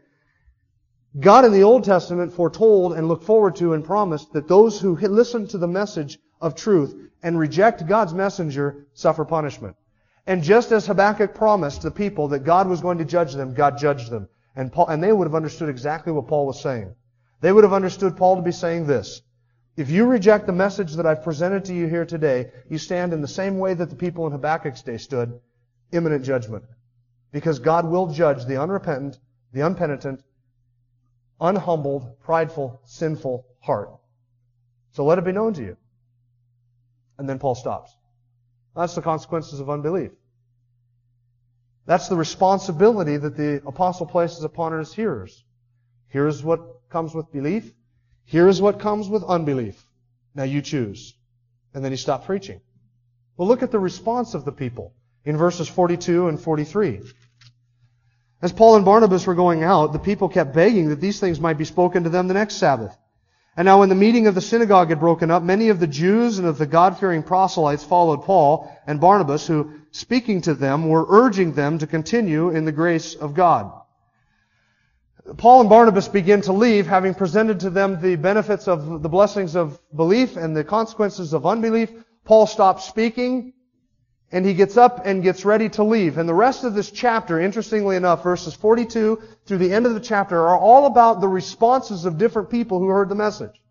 God 1.19 1.43
in 1.43 1.51
the 1.51 1.63
Old 1.63 1.83
Testament 1.83 2.31
foretold 2.31 2.93
and 2.93 3.07
looked 3.07 3.23
forward 3.23 3.55
to 3.57 3.73
and 3.73 3.83
promised 3.83 4.31
that 4.33 4.47
those 4.47 4.79
who 4.79 4.95
listen 4.95 5.47
to 5.47 5.57
the 5.57 5.67
message 5.67 6.19
of 6.39 6.55
truth 6.55 6.95
and 7.23 7.37
reject 7.37 7.87
God's 7.87 8.13
messenger 8.13 8.87
suffer 8.93 9.25
punishment. 9.25 9.75
And 10.27 10.43
just 10.43 10.71
as 10.71 10.85
Habakkuk 10.85 11.33
promised 11.33 11.81
the 11.81 11.91
people 11.91 12.27
that 12.29 12.43
God 12.43 12.69
was 12.69 12.81
going 12.81 12.99
to 12.99 13.05
judge 13.05 13.33
them, 13.33 13.55
God 13.55 13.79
judged 13.79 14.11
them. 14.11 14.29
And, 14.59 14.73
Paul, 14.73 14.87
and 14.87 15.01
they 15.01 15.13
would 15.13 15.25
have 15.25 15.35
understood 15.35 15.69
exactly 15.69 16.11
what 16.11 16.27
Paul 16.27 16.45
was 16.45 16.59
saying. 16.59 16.93
They 17.39 17.49
would 17.49 17.63
have 17.63 17.71
understood 17.71 18.17
Paul 18.17 18.35
to 18.35 18.41
be 18.41 18.51
saying 18.51 18.87
this. 18.87 19.21
If 19.77 19.89
you 19.89 20.05
reject 20.05 20.47
the 20.47 20.51
message 20.51 20.95
that 20.95 21.05
I've 21.05 21.23
presented 21.23 21.63
to 21.65 21.73
you 21.73 21.87
here 21.87 22.03
today, 22.03 22.51
you 22.69 22.77
stand 22.77 23.13
in 23.13 23.21
the 23.21 23.27
same 23.29 23.57
way 23.57 23.73
that 23.73 23.89
the 23.89 23.95
people 23.95 24.27
in 24.27 24.33
Habakkuk's 24.33 24.81
day 24.81 24.97
stood, 24.97 25.39
imminent 25.93 26.25
judgment. 26.25 26.65
Because 27.31 27.59
God 27.59 27.89
will 27.89 28.07
judge 28.07 28.43
the 28.43 28.61
unrepentant, 28.61 29.17
the 29.53 29.61
unpenitent, 29.61 30.23
unhumbled, 31.39 32.19
prideful, 32.19 32.81
sinful 32.83 33.45
heart. 33.61 33.91
So 34.91 35.05
let 35.05 35.19
it 35.19 35.23
be 35.23 35.31
known 35.31 35.53
to 35.53 35.61
you. 35.61 35.77
And 37.17 37.29
then 37.29 37.39
Paul 37.39 37.55
stops. 37.55 37.95
That's 38.75 38.95
the 38.95 39.01
consequences 39.01 39.61
of 39.61 39.69
unbelief. 39.69 40.11
That's 41.89 42.07
the 42.07 42.15
responsibility 42.15 43.17
that 43.17 43.35
the 43.35 43.63
apostle 43.65 44.05
places 44.05 44.43
upon 44.43 44.77
his 44.77 44.93
hearers. 44.93 45.43
Here's 46.07 46.43
what 46.43 46.87
comes 46.91 47.15
with 47.15 47.31
belief. 47.31 47.73
Here's 48.25 48.61
what 48.61 48.79
comes 48.79 49.09
with 49.09 49.23
unbelief. 49.23 49.83
Now 50.35 50.43
you 50.43 50.61
choose. 50.61 51.15
And 51.73 51.83
then 51.83 51.91
he 51.91 51.97
stopped 51.97 52.27
preaching. 52.27 52.61
Well, 53.37 53.47
look 53.47 53.63
at 53.63 53.71
the 53.71 53.79
response 53.79 54.35
of 54.35 54.45
the 54.45 54.51
people 54.51 54.93
in 55.25 55.35
verses 55.35 55.67
42 55.67 56.27
and 56.27 56.39
43. 56.39 57.01
As 58.43 58.53
Paul 58.53 58.75
and 58.75 58.85
Barnabas 58.85 59.25
were 59.25 59.33
going 59.33 59.63
out, 59.63 59.91
the 59.91 59.97
people 59.97 60.29
kept 60.29 60.53
begging 60.53 60.89
that 60.89 61.01
these 61.01 61.19
things 61.19 61.39
might 61.39 61.57
be 61.57 61.65
spoken 61.65 62.03
to 62.03 62.11
them 62.11 62.27
the 62.27 62.35
next 62.35 62.57
Sabbath. 62.57 62.95
And 63.57 63.65
now 63.65 63.79
when 63.79 63.89
the 63.89 63.95
meeting 63.95 64.27
of 64.27 64.35
the 64.35 64.41
synagogue 64.41 64.89
had 64.89 64.99
broken 64.99 65.31
up, 65.31 65.43
many 65.43 65.69
of 65.69 65.79
the 65.79 65.87
Jews 65.87 66.39
and 66.39 66.47
of 66.47 66.57
the 66.57 66.65
God-fearing 66.65 67.23
proselytes 67.23 67.83
followed 67.83 68.23
Paul 68.23 68.71
and 68.87 69.01
Barnabas, 69.01 69.47
who, 69.47 69.73
speaking 69.91 70.41
to 70.41 70.53
them, 70.53 70.87
were 70.87 71.05
urging 71.09 71.53
them 71.53 71.79
to 71.79 71.87
continue 71.87 72.49
in 72.49 72.65
the 72.65 72.71
grace 72.71 73.15
of 73.15 73.33
God. 73.33 73.71
Paul 75.37 75.61
and 75.61 75.69
Barnabas 75.69 76.07
begin 76.07 76.41
to 76.41 76.53
leave, 76.53 76.87
having 76.87 77.13
presented 77.13 77.59
to 77.61 77.69
them 77.69 78.01
the 78.01 78.15
benefits 78.15 78.67
of 78.67 79.03
the 79.03 79.09
blessings 79.09 79.55
of 79.55 79.79
belief 79.95 80.37
and 80.37 80.55
the 80.55 80.63
consequences 80.63 81.33
of 81.33 81.45
unbelief. 81.45 81.91
Paul 82.25 82.47
stops 82.47 82.85
speaking, 82.85 83.53
and 84.31 84.45
he 84.45 84.53
gets 84.53 84.77
up 84.77 85.05
and 85.05 85.23
gets 85.23 85.43
ready 85.43 85.69
to 85.69 85.83
leave. 85.83 86.17
And 86.17 86.29
the 86.29 86.33
rest 86.33 86.63
of 86.63 86.73
this 86.73 86.91
chapter, 86.91 87.39
interestingly 87.39 87.95
enough, 87.95 88.23
verses 88.23 88.53
42 88.53 89.21
through 89.45 89.57
the 89.57 89.73
end 89.73 89.85
of 89.85 89.93
the 89.93 89.99
chapter, 89.99 90.39
are 90.39 90.57
all 90.57 90.85
about 90.85 91.19
the 91.19 91.27
responses 91.27 92.05
of 92.05 92.17
different 92.17 92.49
people 92.49 92.79
who 92.79 92.87
heard 92.87 93.09
the 93.09 93.15
message. 93.15 93.61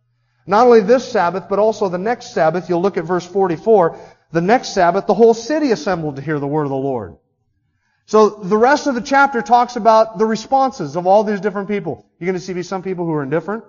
Not 0.47 0.67
only 0.67 0.81
this 0.81 1.07
Sabbath, 1.07 1.45
but 1.49 1.59
also 1.59 1.89
the 1.89 1.99
next 1.99 2.33
Sabbath. 2.33 2.69
You'll 2.69 2.83
look 2.83 2.97
at 2.97 3.05
verse 3.05 3.27
44. 3.27 3.99
The 4.33 4.41
next 4.41 4.71
Sabbath, 4.71 5.07
the 5.07 5.15
whole 5.15 5.35
city 5.35 5.71
assembled 5.71 6.17
to 6.17 6.23
hear 6.23 6.39
the 6.39 6.47
word 6.47 6.65
of 6.65 6.71
the 6.71 6.77
Lord. 6.77 7.17
So 8.07 8.31
the 8.31 8.57
rest 8.57 8.87
of 8.87 8.95
the 8.95 9.03
chapter 9.03 9.43
talks 9.43 9.77
about 9.77 10.17
the 10.17 10.25
responses 10.25 10.97
of 10.97 11.07
all 11.07 11.25
these 11.25 11.41
different 11.41 11.69
people. 11.69 12.07
You're 12.19 12.27
going 12.27 12.41
to 12.41 12.45
see 12.45 12.63
some 12.63 12.83
people 12.83 13.05
who 13.05 13.13
are 13.13 13.23
indifferent, 13.23 13.65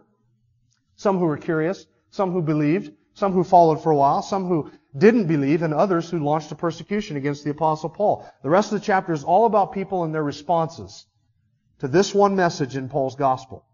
some 0.96 1.20
who 1.20 1.26
were 1.26 1.38
curious, 1.38 1.86
some 2.12 2.32
who 2.32 2.42
believed, 2.42 2.94
some 3.14 3.34
who 3.34 3.44
followed 3.44 3.84
for 3.84 3.92
a 3.92 3.96
while, 3.98 4.22
some 4.22 4.48
who 4.48 4.72
didn't 5.00 5.28
believe, 5.28 5.62
and 5.62 5.74
others 5.74 6.10
who 6.10 6.20
launched 6.20 6.52
a 6.52 6.56
persecution 6.56 7.18
against 7.18 7.44
the 7.44 7.52
Apostle 7.52 7.90
Paul. 7.90 8.30
The 8.44 8.50
rest 8.50 8.72
of 8.72 8.80
the 8.80 8.86
chapter 8.86 9.14
is 9.14 9.24
all 9.24 9.46
about 9.46 9.74
people 9.74 10.04
and 10.04 10.14
their 10.14 10.24
responses 10.24 11.06
to 11.80 11.88
this 11.88 12.14
one 12.14 12.36
message 12.36 12.76
in 12.76 12.90
Paul's 12.90 13.16
gospel. 13.16 13.66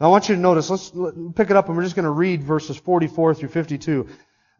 Now 0.00 0.06
I 0.06 0.10
want 0.10 0.28
you 0.28 0.34
to 0.34 0.40
notice, 0.40 0.70
let's 0.70 0.90
pick 1.34 1.50
it 1.50 1.56
up 1.56 1.68
and 1.68 1.76
we're 1.76 1.82
just 1.82 1.96
going 1.96 2.04
to 2.04 2.10
read 2.10 2.42
verses 2.42 2.76
44 2.76 3.34
through 3.34 3.48
52. 3.48 4.08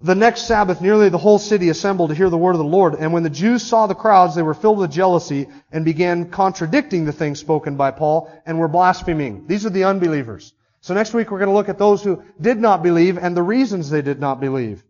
The 0.01 0.15
next 0.15 0.43
Sabbath, 0.43 0.81
nearly 0.81 1.09
the 1.09 1.19
whole 1.19 1.41
city 1.41 1.71
assembled 1.71 2.11
to 2.11 2.17
hear 2.17 2.31
the 2.31 2.37
word 2.37 2.53
of 2.53 2.59
the 2.59 2.65
Lord, 2.65 2.95
and 2.95 3.13
when 3.13 3.25
the 3.25 3.31
Jews 3.31 3.65
saw 3.65 3.87
the 3.87 3.97
crowds, 3.97 4.37
they 4.37 4.43
were 4.43 4.55
filled 4.55 4.79
with 4.79 4.93
jealousy 4.93 5.49
and 5.73 5.85
began 5.85 6.31
contradicting 6.31 7.05
the 7.05 7.13
things 7.13 7.41
spoken 7.41 7.77
by 7.77 7.91
Paul 7.91 8.31
and 8.47 8.59
were 8.59 8.69
blaspheming. 8.69 9.47
These 9.49 9.67
are 9.67 9.71
the 9.71 9.85
unbelievers. 9.85 10.53
So 10.81 10.95
next 10.95 11.15
week 11.15 11.31
we're 11.31 11.39
going 11.39 11.51
to 11.51 11.55
look 11.55 11.69
at 11.69 11.79
those 11.79 12.03
who 12.03 12.23
did 12.41 12.59
not 12.59 12.83
believe 12.83 13.19
and 13.19 13.37
the 13.37 13.43
reasons 13.43 13.91
they 13.91 14.03
did 14.03 14.21
not 14.21 14.41
believe. 14.41 14.85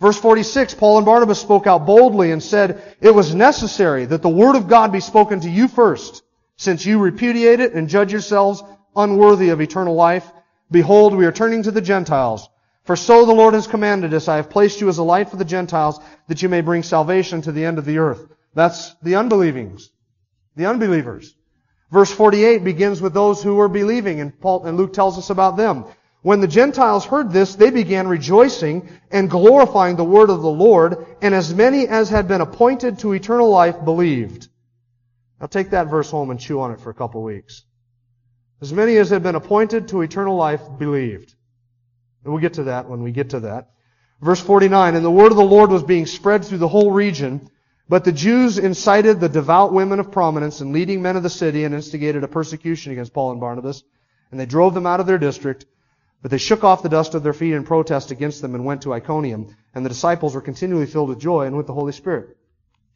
Verse 0.00 0.18
46, 0.18 0.74
Paul 0.74 0.98
and 0.98 1.06
Barnabas 1.06 1.40
spoke 1.40 1.66
out 1.66 1.86
boldly 1.86 2.32
and 2.32 2.42
said, 2.42 2.96
It 3.00 3.14
was 3.14 3.34
necessary 3.34 4.04
that 4.06 4.22
the 4.22 4.28
word 4.28 4.56
of 4.56 4.68
God 4.68 4.92
be 4.92 5.00
spoken 5.00 5.40
to 5.40 5.50
you 5.50 5.68
first, 5.68 6.22
since 6.56 6.84
you 6.84 6.98
repudiate 6.98 7.60
it 7.60 7.74
and 7.74 7.88
judge 7.88 8.12
yourselves 8.12 8.62
unworthy 8.96 9.50
of 9.50 9.60
eternal 9.60 9.94
life. 9.94 10.30
Behold, 10.70 11.14
we 11.14 11.26
are 11.26 11.32
turning 11.32 11.62
to 11.62 11.70
the 11.70 11.80
Gentiles. 11.80 12.48
For 12.84 12.96
so 12.96 13.24
the 13.24 13.32
Lord 13.32 13.54
has 13.54 13.66
commanded 13.66 14.12
us, 14.12 14.28
I 14.28 14.36
have 14.36 14.50
placed 14.50 14.80
you 14.80 14.88
as 14.88 14.98
a 14.98 15.02
light 15.02 15.30
for 15.30 15.36
the 15.36 15.44
Gentiles, 15.44 16.00
that 16.28 16.42
you 16.42 16.48
may 16.48 16.60
bring 16.60 16.82
salvation 16.82 17.40
to 17.42 17.52
the 17.52 17.64
end 17.64 17.78
of 17.78 17.86
the 17.86 17.98
earth. 17.98 18.26
That's 18.54 18.94
the 19.02 19.14
unbelievings. 19.16 19.90
The 20.56 20.66
unbelievers. 20.66 21.34
Verse 21.90 22.10
48 22.10 22.64
begins 22.64 23.00
with 23.00 23.14
those 23.14 23.42
who 23.42 23.54
were 23.54 23.68
believing, 23.68 24.20
and 24.20 24.38
Paul 24.38 24.66
and 24.66 24.76
Luke 24.76 24.92
tells 24.92 25.16
us 25.16 25.30
about 25.30 25.56
them. 25.56 25.86
When 26.24 26.40
the 26.40 26.48
Gentiles 26.48 27.04
heard 27.04 27.32
this, 27.32 27.54
they 27.54 27.68
began 27.68 28.08
rejoicing 28.08 28.88
and 29.10 29.28
glorifying 29.28 29.96
the 29.96 30.06
word 30.06 30.30
of 30.30 30.40
the 30.40 30.48
Lord, 30.48 31.06
and 31.20 31.34
as 31.34 31.52
many 31.52 31.86
as 31.86 32.08
had 32.08 32.28
been 32.28 32.40
appointed 32.40 33.00
to 33.00 33.12
eternal 33.12 33.50
life 33.50 33.84
believed. 33.84 34.48
Now 35.38 35.48
take 35.48 35.68
that 35.72 35.88
verse 35.88 36.10
home 36.10 36.30
and 36.30 36.40
chew 36.40 36.62
on 36.62 36.70
it 36.70 36.80
for 36.80 36.88
a 36.88 36.94
couple 36.94 37.20
of 37.20 37.26
weeks. 37.26 37.64
As 38.62 38.72
many 38.72 38.96
as 38.96 39.10
had 39.10 39.22
been 39.22 39.34
appointed 39.34 39.88
to 39.88 40.00
eternal 40.00 40.34
life 40.34 40.62
believed. 40.78 41.34
And 42.24 42.32
we'll 42.32 42.40
get 42.40 42.54
to 42.54 42.64
that 42.64 42.88
when 42.88 43.02
we 43.02 43.12
get 43.12 43.28
to 43.30 43.40
that. 43.40 43.72
Verse 44.22 44.40
49, 44.40 44.94
And 44.94 45.04
the 45.04 45.10
word 45.10 45.30
of 45.30 45.36
the 45.36 45.44
Lord 45.44 45.68
was 45.68 45.82
being 45.82 46.06
spread 46.06 46.42
through 46.42 46.56
the 46.56 46.68
whole 46.68 46.90
region, 46.90 47.50
but 47.86 48.04
the 48.04 48.12
Jews 48.12 48.56
incited 48.56 49.20
the 49.20 49.28
devout 49.28 49.74
women 49.74 50.00
of 50.00 50.10
prominence 50.10 50.62
and 50.62 50.72
leading 50.72 51.02
men 51.02 51.16
of 51.18 51.22
the 51.22 51.28
city 51.28 51.64
and 51.64 51.74
instigated 51.74 52.24
a 52.24 52.28
persecution 52.28 52.92
against 52.92 53.12
Paul 53.12 53.32
and 53.32 53.40
Barnabas, 53.40 53.84
and 54.30 54.40
they 54.40 54.46
drove 54.46 54.72
them 54.72 54.86
out 54.86 55.00
of 55.00 55.06
their 55.06 55.18
district. 55.18 55.66
But 56.24 56.30
they 56.30 56.38
shook 56.38 56.64
off 56.64 56.82
the 56.82 56.88
dust 56.88 57.14
of 57.14 57.22
their 57.22 57.34
feet 57.34 57.52
in 57.52 57.64
protest 57.64 58.10
against 58.10 58.40
them 58.40 58.54
and 58.54 58.64
went 58.64 58.80
to 58.82 58.94
Iconium. 58.94 59.54
And 59.74 59.84
the 59.84 59.90
disciples 59.90 60.34
were 60.34 60.40
continually 60.40 60.86
filled 60.86 61.10
with 61.10 61.18
joy 61.18 61.44
and 61.44 61.54
with 61.54 61.66
the 61.66 61.74
Holy 61.74 61.92
Spirit. 61.92 62.38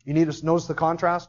You 0.06 0.14
need 0.14 0.32
to 0.32 0.46
notice 0.46 0.66
the 0.66 0.72
contrast 0.72 1.28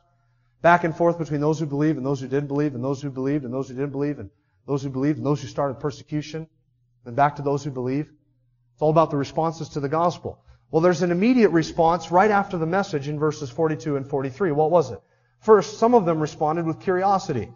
back 0.61 0.85
and 0.85 0.95
forth 0.95 1.17
between 1.17 1.41
those 1.41 1.59
who 1.59 1.65
believed 1.65 1.97
and 1.97 2.05
those 2.05 2.21
who 2.21 2.29
didn't 2.29 2.47
believe, 2.47 2.73
and 2.73 2.81
those 2.81 3.01
who 3.01 3.09
believed 3.09 3.43
and 3.43 3.53
those 3.53 3.67
who 3.67 3.75
didn't 3.75 3.91
believe, 3.91 4.17
and 4.17 4.29
those 4.65 4.81
who 4.81 4.89
believed 4.89 5.17
and 5.17 5.25
those 5.25 5.41
who 5.41 5.49
started 5.49 5.81
persecution, 5.81 6.47
and 7.03 7.17
back 7.17 7.35
to 7.35 7.41
those 7.41 7.65
who 7.65 7.69
believe. 7.69 8.09
It's 8.75 8.81
all 8.81 8.91
about 8.91 9.11
the 9.11 9.17
responses 9.17 9.67
to 9.69 9.81
the 9.81 9.89
gospel. 9.89 10.41
Well, 10.71 10.81
there's 10.81 11.01
an 11.01 11.11
immediate 11.11 11.49
response 11.49 12.11
right 12.11 12.31
after 12.31 12.57
the 12.57 12.65
message 12.65 13.09
in 13.09 13.19
verses 13.19 13.49
42 13.49 13.97
and 13.97 14.07
43. 14.07 14.53
What 14.53 14.71
was 14.71 14.91
it? 14.91 15.01
First, 15.41 15.79
some 15.79 15.93
of 15.93 16.05
them 16.05 16.21
responded 16.21 16.65
with 16.65 16.79
curiosity. 16.79 17.49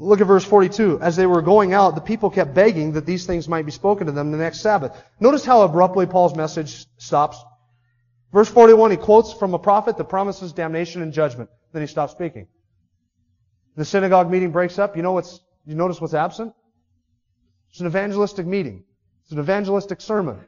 Look 0.00 0.20
at 0.20 0.26
verse 0.26 0.44
42. 0.44 1.00
As 1.00 1.16
they 1.16 1.26
were 1.26 1.42
going 1.42 1.72
out, 1.72 1.94
the 1.94 2.00
people 2.00 2.30
kept 2.30 2.54
begging 2.54 2.92
that 2.92 3.04
these 3.04 3.26
things 3.26 3.48
might 3.48 3.66
be 3.66 3.72
spoken 3.72 4.06
to 4.06 4.12
them 4.12 4.30
the 4.30 4.38
next 4.38 4.60
Sabbath. 4.60 4.96
Notice 5.18 5.44
how 5.44 5.62
abruptly 5.62 6.06
Paul's 6.06 6.36
message 6.36 6.86
stops. 6.98 7.42
Verse 8.32 8.48
41, 8.48 8.92
he 8.92 8.96
quotes 8.96 9.32
from 9.32 9.54
a 9.54 9.58
prophet 9.58 9.96
that 9.96 10.04
promises 10.04 10.52
damnation 10.52 11.02
and 11.02 11.12
judgment. 11.12 11.50
Then 11.72 11.82
he 11.82 11.88
stops 11.88 12.12
speaking. 12.12 12.46
The 13.76 13.84
synagogue 13.84 14.30
meeting 14.30 14.52
breaks 14.52 14.78
up. 14.78 14.96
You 14.96 15.02
know 15.02 15.12
what's, 15.12 15.40
You 15.66 15.74
notice 15.74 16.00
what's 16.00 16.14
absent? 16.14 16.54
It's 17.70 17.80
an 17.80 17.86
evangelistic 17.86 18.46
meeting. 18.46 18.84
It's 19.24 19.32
an 19.32 19.40
evangelistic 19.40 20.00
sermon. 20.00 20.40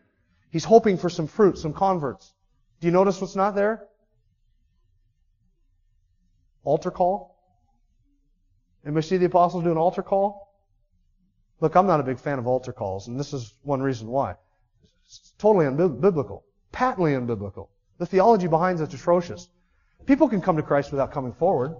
He's 0.50 0.64
hoping 0.64 0.96
for 0.96 1.10
some 1.10 1.26
fruit, 1.26 1.58
some 1.58 1.72
converts. 1.72 2.32
Do 2.80 2.86
you 2.86 2.92
notice 2.92 3.20
what's 3.20 3.36
not 3.36 3.54
there? 3.54 3.86
Altar 6.62 6.90
call. 6.90 7.29
Anybody 8.84 9.06
see 9.06 9.16
the 9.16 9.26
apostles 9.26 9.64
do 9.64 9.70
an 9.70 9.76
altar 9.76 10.02
call? 10.02 10.54
Look, 11.60 11.76
I'm 11.76 11.86
not 11.86 12.00
a 12.00 12.04
big 12.04 12.18
fan 12.18 12.38
of 12.38 12.46
altar 12.46 12.72
calls, 12.72 13.08
and 13.08 13.20
this 13.20 13.32
is 13.32 13.54
one 13.62 13.82
reason 13.82 14.08
why. 14.08 14.36
It's 15.04 15.34
totally 15.38 15.66
unbiblical. 15.66 16.42
Patently 16.72 17.12
unbiblical. 17.12 17.68
The 17.98 18.06
theology 18.06 18.46
behind 18.46 18.80
it's 18.80 18.94
atrocious. 18.94 19.48
People 20.06 20.28
can 20.28 20.40
come 20.40 20.56
to 20.56 20.62
Christ 20.62 20.90
without 20.90 21.12
coming 21.12 21.32
forward. 21.32 21.76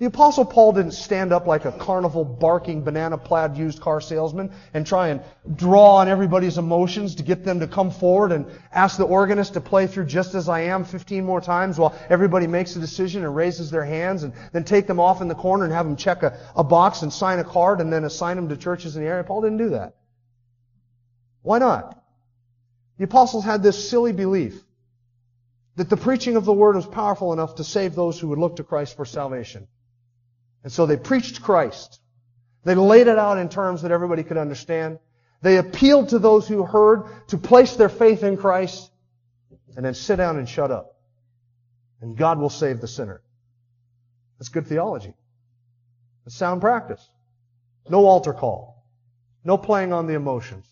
The 0.00 0.06
apostle 0.06 0.46
Paul 0.46 0.72
didn't 0.72 0.92
stand 0.92 1.30
up 1.30 1.46
like 1.46 1.66
a 1.66 1.72
carnival 1.72 2.24
barking 2.24 2.82
banana 2.82 3.18
plaid 3.18 3.58
used 3.58 3.82
car 3.82 4.00
salesman 4.00 4.50
and 4.72 4.86
try 4.86 5.08
and 5.08 5.20
draw 5.56 5.96
on 5.96 6.08
everybody's 6.08 6.56
emotions 6.56 7.16
to 7.16 7.22
get 7.22 7.44
them 7.44 7.60
to 7.60 7.66
come 7.66 7.90
forward 7.90 8.32
and 8.32 8.46
ask 8.72 8.96
the 8.96 9.04
organist 9.04 9.52
to 9.54 9.60
play 9.60 9.86
through 9.86 10.06
just 10.06 10.34
as 10.34 10.48
I 10.48 10.60
am 10.60 10.84
15 10.84 11.22
more 11.22 11.42
times 11.42 11.78
while 11.78 11.94
everybody 12.08 12.46
makes 12.46 12.74
a 12.76 12.80
decision 12.80 13.24
and 13.24 13.36
raises 13.36 13.70
their 13.70 13.84
hands 13.84 14.22
and 14.22 14.32
then 14.54 14.64
take 14.64 14.86
them 14.86 14.98
off 14.98 15.20
in 15.20 15.28
the 15.28 15.34
corner 15.34 15.64
and 15.64 15.72
have 15.74 15.84
them 15.84 15.96
check 15.96 16.22
a, 16.22 16.34
a 16.56 16.64
box 16.64 17.02
and 17.02 17.12
sign 17.12 17.38
a 17.38 17.44
card 17.44 17.82
and 17.82 17.92
then 17.92 18.04
assign 18.04 18.36
them 18.36 18.48
to 18.48 18.56
churches 18.56 18.96
in 18.96 19.02
the 19.02 19.08
area. 19.08 19.22
Paul 19.22 19.42
didn't 19.42 19.58
do 19.58 19.68
that. 19.68 19.96
Why 21.42 21.58
not? 21.58 22.02
The 22.96 23.04
apostles 23.04 23.44
had 23.44 23.62
this 23.62 23.90
silly 23.90 24.12
belief 24.12 24.64
that 25.76 25.90
the 25.90 25.98
preaching 25.98 26.36
of 26.36 26.46
the 26.46 26.54
word 26.54 26.76
was 26.76 26.86
powerful 26.86 27.34
enough 27.34 27.56
to 27.56 27.64
save 27.64 27.94
those 27.94 28.18
who 28.18 28.28
would 28.28 28.38
look 28.38 28.56
to 28.56 28.64
Christ 28.64 28.96
for 28.96 29.04
salvation. 29.04 29.68
And 30.62 30.72
so 30.72 30.86
they 30.86 30.96
preached 30.96 31.42
Christ. 31.42 32.00
They 32.64 32.74
laid 32.74 33.06
it 33.06 33.18
out 33.18 33.38
in 33.38 33.48
terms 33.48 33.82
that 33.82 33.90
everybody 33.90 34.22
could 34.22 34.36
understand. 34.36 34.98
They 35.42 35.56
appealed 35.56 36.10
to 36.10 36.18
those 36.18 36.46
who 36.46 36.64
heard 36.64 37.04
to 37.28 37.38
place 37.38 37.76
their 37.76 37.88
faith 37.88 38.22
in 38.22 38.36
Christ 38.36 38.90
and 39.76 39.84
then 39.84 39.94
sit 39.94 40.16
down 40.16 40.38
and 40.38 40.48
shut 40.48 40.70
up. 40.70 40.96
And 42.00 42.16
God 42.16 42.38
will 42.38 42.50
save 42.50 42.80
the 42.80 42.88
sinner. 42.88 43.22
That's 44.38 44.48
good 44.48 44.66
theology. 44.66 45.14
That's 46.24 46.36
sound 46.36 46.60
practice. 46.60 47.06
No 47.88 48.04
altar 48.06 48.32
call. 48.32 48.84
No 49.44 49.56
playing 49.56 49.92
on 49.92 50.06
the 50.06 50.14
emotions. 50.14 50.66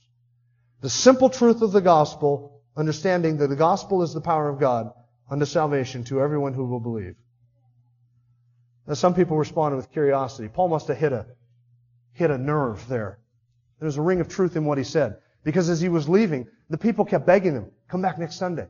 The 0.80 0.90
simple 0.90 1.30
truth 1.30 1.62
of 1.62 1.72
the 1.72 1.80
gospel, 1.80 2.62
understanding 2.76 3.38
that 3.38 3.48
the 3.48 3.56
gospel 3.56 4.02
is 4.02 4.12
the 4.12 4.20
power 4.20 4.48
of 4.48 4.60
God 4.60 4.92
unto 5.30 5.44
salvation 5.44 6.04
to 6.04 6.20
everyone 6.20 6.54
who 6.54 6.66
will 6.66 6.80
believe. 6.80 7.16
Now, 8.88 8.94
some 8.94 9.14
people 9.14 9.36
responded 9.36 9.76
with 9.76 9.92
curiosity. 9.92 10.48
Paul 10.48 10.68
must 10.68 10.88
have 10.88 10.96
hit 10.96 11.12
a, 11.12 11.26
hit 12.14 12.30
a 12.30 12.38
nerve 12.38 12.88
there. 12.88 13.18
There 13.78 13.86
was 13.86 13.98
a 13.98 14.02
ring 14.02 14.22
of 14.22 14.28
truth 14.28 14.56
in 14.56 14.64
what 14.64 14.78
he 14.78 14.84
said. 14.84 15.18
Because 15.44 15.68
as 15.68 15.78
he 15.78 15.90
was 15.90 16.08
leaving, 16.08 16.48
the 16.70 16.78
people 16.78 17.04
kept 17.04 17.26
begging 17.26 17.52
him, 17.52 17.70
come 17.88 18.00
back 18.00 18.18
next 18.18 18.36
Sunday. 18.36 18.66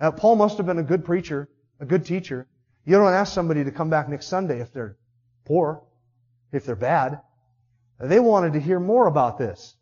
Now, 0.00 0.12
Paul 0.12 0.36
must 0.36 0.56
have 0.58 0.66
been 0.66 0.78
a 0.78 0.84
good 0.84 1.04
preacher, 1.04 1.48
a 1.80 1.84
good 1.84 2.04
teacher. 2.04 2.46
You 2.84 2.96
don't 2.96 3.12
ask 3.12 3.32
somebody 3.32 3.64
to 3.64 3.72
come 3.72 3.90
back 3.90 4.08
next 4.08 4.26
Sunday 4.26 4.60
if 4.60 4.72
they're 4.72 4.96
poor, 5.44 5.82
if 6.52 6.64
they're 6.64 6.76
bad. 6.76 7.20
They 7.98 8.20
wanted 8.20 8.52
to 8.52 8.60
hear 8.60 8.78
more 8.78 9.08
about 9.08 9.36
this. 9.36 9.74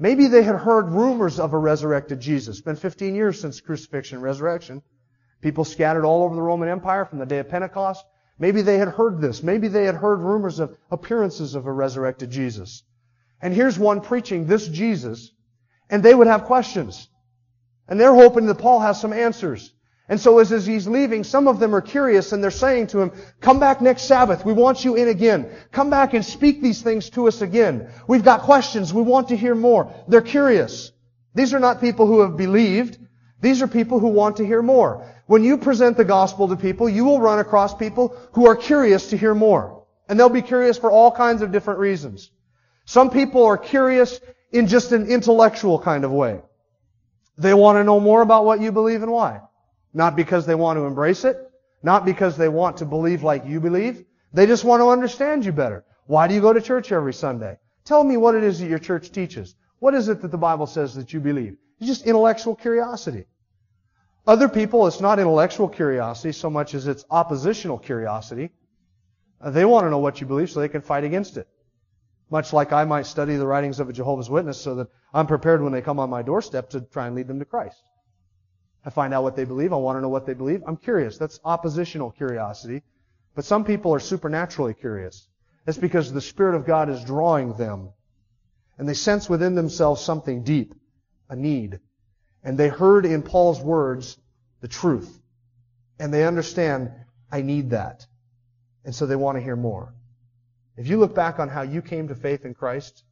Maybe 0.00 0.26
they 0.26 0.42
had 0.42 0.56
heard 0.56 0.90
rumors 0.90 1.38
of 1.38 1.52
a 1.52 1.58
resurrected 1.58 2.18
Jesus. 2.18 2.56
It's 2.56 2.64
been 2.64 2.74
15 2.74 3.14
years 3.14 3.40
since 3.40 3.60
crucifixion 3.60 4.16
and 4.16 4.24
resurrection. 4.24 4.82
People 5.40 5.64
scattered 5.64 6.04
all 6.04 6.24
over 6.24 6.34
the 6.34 6.42
Roman 6.42 6.68
Empire 6.68 7.04
from 7.04 7.20
the 7.20 7.26
day 7.26 7.38
of 7.38 7.48
Pentecost. 7.48 8.04
Maybe 8.38 8.62
they 8.62 8.78
had 8.78 8.88
heard 8.88 9.20
this. 9.20 9.42
Maybe 9.42 9.68
they 9.68 9.84
had 9.84 9.94
heard 9.94 10.20
rumors 10.20 10.58
of 10.58 10.76
appearances 10.90 11.54
of 11.54 11.66
a 11.66 11.72
resurrected 11.72 12.30
Jesus. 12.30 12.82
And 13.40 13.54
here's 13.54 13.78
one 13.78 14.00
preaching 14.00 14.46
this 14.46 14.66
Jesus, 14.68 15.30
and 15.90 16.02
they 16.02 16.14
would 16.14 16.26
have 16.26 16.44
questions. 16.44 17.08
And 17.86 18.00
they're 18.00 18.14
hoping 18.14 18.46
that 18.46 18.56
Paul 18.56 18.80
has 18.80 19.00
some 19.00 19.12
answers. 19.12 19.72
And 20.08 20.20
so 20.20 20.38
as, 20.38 20.52
as 20.52 20.66
he's 20.66 20.86
leaving, 20.86 21.24
some 21.24 21.48
of 21.48 21.58
them 21.58 21.74
are 21.74 21.80
curious 21.80 22.32
and 22.32 22.42
they're 22.42 22.50
saying 22.50 22.88
to 22.88 23.00
him, 23.00 23.12
come 23.40 23.58
back 23.58 23.80
next 23.80 24.02
Sabbath. 24.02 24.44
We 24.44 24.52
want 24.52 24.84
you 24.84 24.96
in 24.96 25.08
again. 25.08 25.48
Come 25.72 25.88
back 25.88 26.12
and 26.12 26.24
speak 26.24 26.60
these 26.60 26.82
things 26.82 27.08
to 27.10 27.26
us 27.26 27.40
again. 27.40 27.90
We've 28.06 28.24
got 28.24 28.42
questions. 28.42 28.92
We 28.92 29.02
want 29.02 29.28
to 29.28 29.36
hear 29.36 29.54
more. 29.54 29.94
They're 30.06 30.20
curious. 30.20 30.92
These 31.34 31.54
are 31.54 31.58
not 31.58 31.80
people 31.80 32.06
who 32.06 32.20
have 32.20 32.36
believed. 32.36 32.98
These 33.40 33.62
are 33.62 33.68
people 33.68 33.98
who 33.98 34.08
want 34.08 34.36
to 34.36 34.46
hear 34.46 34.62
more. 34.62 35.06
When 35.26 35.42
you 35.42 35.56
present 35.56 35.96
the 35.96 36.04
gospel 36.04 36.48
to 36.48 36.56
people, 36.56 36.88
you 36.88 37.04
will 37.04 37.20
run 37.20 37.38
across 37.38 37.74
people 37.74 38.16
who 38.32 38.46
are 38.46 38.56
curious 38.56 39.10
to 39.10 39.16
hear 39.16 39.34
more. 39.34 39.84
And 40.08 40.20
they'll 40.20 40.28
be 40.28 40.42
curious 40.42 40.76
for 40.76 40.90
all 40.90 41.10
kinds 41.10 41.40
of 41.40 41.50
different 41.50 41.80
reasons. 41.80 42.30
Some 42.84 43.10
people 43.10 43.44
are 43.46 43.56
curious 43.56 44.20
in 44.52 44.66
just 44.66 44.92
an 44.92 45.06
intellectual 45.06 45.78
kind 45.78 46.04
of 46.04 46.12
way. 46.12 46.40
They 47.38 47.54
want 47.54 47.76
to 47.76 47.84
know 47.84 48.00
more 48.00 48.20
about 48.20 48.44
what 48.44 48.60
you 48.60 48.70
believe 48.70 49.02
and 49.02 49.10
why. 49.10 49.40
Not 49.94 50.14
because 50.14 50.44
they 50.44 50.54
want 50.54 50.76
to 50.76 50.84
embrace 50.84 51.24
it, 51.24 51.36
not 51.82 52.04
because 52.04 52.36
they 52.36 52.48
want 52.48 52.78
to 52.78 52.84
believe 52.84 53.22
like 53.22 53.46
you 53.46 53.60
believe. 53.60 54.04
They 54.32 54.46
just 54.46 54.64
want 54.64 54.80
to 54.80 54.88
understand 54.88 55.44
you 55.44 55.52
better. 55.52 55.84
Why 56.06 56.28
do 56.28 56.34
you 56.34 56.40
go 56.40 56.52
to 56.52 56.60
church 56.60 56.92
every 56.92 57.14
Sunday? 57.14 57.58
Tell 57.84 58.04
me 58.04 58.16
what 58.16 58.34
it 58.34 58.44
is 58.44 58.60
that 58.60 58.68
your 58.68 58.78
church 58.78 59.10
teaches. 59.10 59.54
What 59.78 59.94
is 59.94 60.08
it 60.08 60.20
that 60.22 60.30
the 60.30 60.38
Bible 60.38 60.66
says 60.66 60.94
that 60.94 61.12
you 61.12 61.20
believe? 61.20 61.56
It's 61.78 61.88
just 61.88 62.06
intellectual 62.06 62.54
curiosity. 62.54 63.24
Other 64.26 64.48
people, 64.48 64.86
it's 64.86 65.00
not 65.00 65.18
intellectual 65.18 65.68
curiosity 65.68 66.32
so 66.32 66.48
much 66.48 66.74
as 66.74 66.86
it's 66.86 67.04
oppositional 67.10 67.78
curiosity. 67.78 68.50
Uh, 69.40 69.50
they 69.50 69.66
want 69.66 69.84
to 69.84 69.90
know 69.90 69.98
what 69.98 70.20
you 70.20 70.26
believe 70.26 70.50
so 70.50 70.60
they 70.60 70.68
can 70.68 70.80
fight 70.80 71.04
against 71.04 71.36
it. 71.36 71.46
Much 72.30 72.52
like 72.52 72.72
I 72.72 72.84
might 72.84 73.04
study 73.04 73.36
the 73.36 73.46
writings 73.46 73.80
of 73.80 73.90
a 73.90 73.92
Jehovah's 73.92 74.30
Witness 74.30 74.58
so 74.58 74.76
that 74.76 74.88
I'm 75.12 75.26
prepared 75.26 75.62
when 75.62 75.72
they 75.72 75.82
come 75.82 75.98
on 75.98 76.08
my 76.08 76.22
doorstep 76.22 76.70
to 76.70 76.80
try 76.80 77.06
and 77.06 77.14
lead 77.14 77.28
them 77.28 77.38
to 77.38 77.44
Christ. 77.44 77.76
I 78.84 78.90
find 78.90 79.12
out 79.12 79.22
what 79.22 79.36
they 79.36 79.44
believe. 79.44 79.72
I 79.72 79.76
want 79.76 79.98
to 79.98 80.00
know 80.00 80.08
what 80.08 80.26
they 80.26 80.34
believe. 80.34 80.62
I'm 80.66 80.76
curious. 80.76 81.18
That's 81.18 81.40
oppositional 81.44 82.10
curiosity. 82.10 82.82
But 83.34 83.44
some 83.44 83.64
people 83.64 83.94
are 83.94 84.00
supernaturally 84.00 84.74
curious. 84.74 85.28
That's 85.64 85.78
because 85.78 86.12
the 86.12 86.20
Spirit 86.20 86.56
of 86.56 86.66
God 86.66 86.88
is 86.88 87.04
drawing 87.04 87.54
them. 87.54 87.90
And 88.78 88.88
they 88.88 88.94
sense 88.94 89.28
within 89.28 89.54
themselves 89.54 90.02
something 90.02 90.42
deep, 90.42 90.74
a 91.28 91.36
need, 91.36 91.80
and 92.44 92.58
they 92.58 92.68
heard 92.68 93.06
in 93.06 93.22
Paul's 93.22 93.60
words 93.60 94.18
the 94.60 94.68
truth. 94.68 95.20
And 95.98 96.12
they 96.12 96.26
understand, 96.26 96.92
I 97.32 97.42
need 97.42 97.70
that. 97.70 98.06
And 98.84 98.94
so 98.94 99.06
they 99.06 99.16
want 99.16 99.38
to 99.38 99.42
hear 99.42 99.56
more. 99.56 99.94
If 100.76 100.88
you 100.88 100.98
look 100.98 101.14
back 101.14 101.38
on 101.38 101.48
how 101.48 101.62
you 101.62 101.80
came 101.80 102.08
to 102.08 102.14
faith 102.14 102.44
in 102.44 102.54
Christ, 102.54 103.04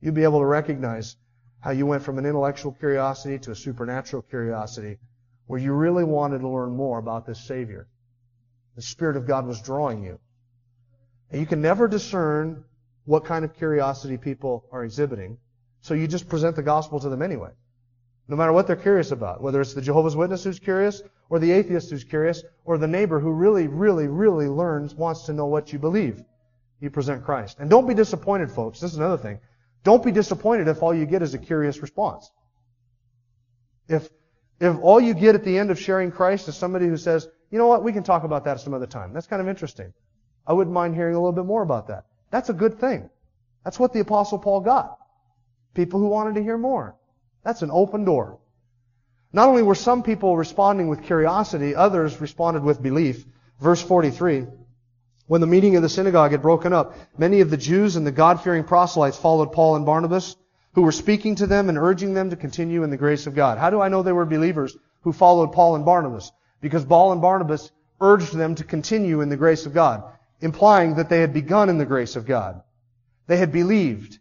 you'll 0.00 0.14
be 0.14 0.24
able 0.24 0.40
to 0.40 0.46
recognize 0.46 1.16
how 1.60 1.70
you 1.70 1.86
went 1.86 2.02
from 2.02 2.18
an 2.18 2.26
intellectual 2.26 2.72
curiosity 2.72 3.38
to 3.38 3.52
a 3.52 3.54
supernatural 3.54 4.22
curiosity 4.22 4.98
where 5.46 5.60
you 5.60 5.72
really 5.72 6.04
wanted 6.04 6.40
to 6.40 6.48
learn 6.48 6.74
more 6.74 6.98
about 6.98 7.26
this 7.26 7.38
Savior. 7.46 7.86
The 8.74 8.82
Spirit 8.82 9.16
of 9.16 9.26
God 9.26 9.46
was 9.46 9.60
drawing 9.60 10.02
you. 10.02 10.18
And 11.30 11.40
you 11.40 11.46
can 11.46 11.62
never 11.62 11.86
discern 11.86 12.64
what 13.04 13.24
kind 13.24 13.44
of 13.44 13.54
curiosity 13.54 14.16
people 14.16 14.64
are 14.72 14.84
exhibiting, 14.84 15.38
so 15.80 15.94
you 15.94 16.08
just 16.08 16.28
present 16.28 16.56
the 16.56 16.62
gospel 16.62 17.00
to 17.00 17.08
them 17.08 17.22
anyway. 17.22 17.50
No 18.28 18.36
matter 18.36 18.52
what 18.52 18.66
they're 18.66 18.76
curious 18.76 19.10
about, 19.10 19.42
whether 19.42 19.60
it's 19.60 19.74
the 19.74 19.82
Jehovah's 19.82 20.16
Witness 20.16 20.44
who's 20.44 20.58
curious, 20.58 21.02
or 21.28 21.38
the 21.38 21.50
atheist 21.50 21.90
who's 21.90 22.04
curious, 22.04 22.42
or 22.64 22.78
the 22.78 22.86
neighbor 22.86 23.18
who 23.18 23.30
really, 23.32 23.66
really, 23.66 24.06
really 24.06 24.48
learns, 24.48 24.94
wants 24.94 25.24
to 25.26 25.32
know 25.32 25.46
what 25.46 25.72
you 25.72 25.78
believe. 25.78 26.22
You 26.80 26.90
present 26.90 27.24
Christ. 27.24 27.58
And 27.58 27.68
don't 27.68 27.86
be 27.86 27.94
disappointed, 27.94 28.50
folks. 28.50 28.80
This 28.80 28.92
is 28.92 28.98
another 28.98 29.16
thing. 29.16 29.40
Don't 29.84 30.04
be 30.04 30.12
disappointed 30.12 30.68
if 30.68 30.82
all 30.82 30.94
you 30.94 31.06
get 31.06 31.22
is 31.22 31.34
a 31.34 31.38
curious 31.38 31.80
response. 31.80 32.30
If, 33.88 34.08
if 34.60 34.76
all 34.80 35.00
you 35.00 35.14
get 35.14 35.34
at 35.34 35.44
the 35.44 35.58
end 35.58 35.70
of 35.70 35.78
sharing 35.78 36.12
Christ 36.12 36.48
is 36.48 36.56
somebody 36.56 36.86
who 36.86 36.96
says, 36.96 37.28
you 37.50 37.58
know 37.58 37.66
what, 37.66 37.82
we 37.82 37.92
can 37.92 38.02
talk 38.02 38.24
about 38.24 38.44
that 38.44 38.60
some 38.60 38.74
other 38.74 38.86
time. 38.86 39.12
That's 39.12 39.26
kind 39.26 39.42
of 39.42 39.48
interesting. 39.48 39.92
I 40.46 40.52
wouldn't 40.52 40.74
mind 40.74 40.94
hearing 40.94 41.14
a 41.14 41.18
little 41.18 41.32
bit 41.32 41.44
more 41.44 41.62
about 41.62 41.88
that. 41.88 42.06
That's 42.30 42.48
a 42.48 42.54
good 42.54 42.78
thing. 42.78 43.10
That's 43.64 43.78
what 43.78 43.92
the 43.92 44.00
apostle 44.00 44.38
Paul 44.38 44.60
got. 44.60 44.98
People 45.74 46.00
who 46.00 46.08
wanted 46.08 46.34
to 46.36 46.42
hear 46.42 46.58
more. 46.58 46.96
That's 47.44 47.62
an 47.62 47.70
open 47.72 48.04
door. 48.04 48.38
Not 49.32 49.48
only 49.48 49.62
were 49.62 49.74
some 49.74 50.02
people 50.02 50.36
responding 50.36 50.88
with 50.88 51.04
curiosity, 51.04 51.74
others 51.74 52.20
responded 52.20 52.62
with 52.62 52.82
belief. 52.82 53.24
Verse 53.60 53.80
43. 53.80 54.46
When 55.26 55.40
the 55.40 55.46
meeting 55.46 55.76
of 55.76 55.82
the 55.82 55.88
synagogue 55.88 56.32
had 56.32 56.42
broken 56.42 56.72
up, 56.72 56.94
many 57.16 57.40
of 57.40 57.50
the 57.50 57.56
Jews 57.56 57.96
and 57.96 58.06
the 58.06 58.12
God-fearing 58.12 58.64
proselytes 58.64 59.16
followed 59.16 59.52
Paul 59.52 59.76
and 59.76 59.86
Barnabas, 59.86 60.36
who 60.74 60.82
were 60.82 60.92
speaking 60.92 61.36
to 61.36 61.46
them 61.46 61.68
and 61.68 61.78
urging 61.78 62.12
them 62.14 62.30
to 62.30 62.36
continue 62.36 62.82
in 62.82 62.90
the 62.90 62.96
grace 62.96 63.26
of 63.26 63.34
God. 63.34 63.58
How 63.58 63.70
do 63.70 63.80
I 63.80 63.88
know 63.88 64.02
they 64.02 64.12
were 64.12 64.26
believers 64.26 64.76
who 65.02 65.12
followed 65.12 65.52
Paul 65.52 65.76
and 65.76 65.84
Barnabas? 65.84 66.30
Because 66.60 66.84
Paul 66.84 67.12
and 67.12 67.22
Barnabas 67.22 67.70
urged 68.00 68.34
them 68.34 68.54
to 68.56 68.64
continue 68.64 69.20
in 69.20 69.28
the 69.28 69.36
grace 69.36 69.64
of 69.64 69.74
God, 69.74 70.02
implying 70.40 70.96
that 70.96 71.08
they 71.08 71.20
had 71.20 71.32
begun 71.32 71.68
in 71.68 71.78
the 71.78 71.86
grace 71.86 72.16
of 72.16 72.26
God. 72.26 72.62
They 73.26 73.36
had 73.36 73.52
believed. 73.52 74.18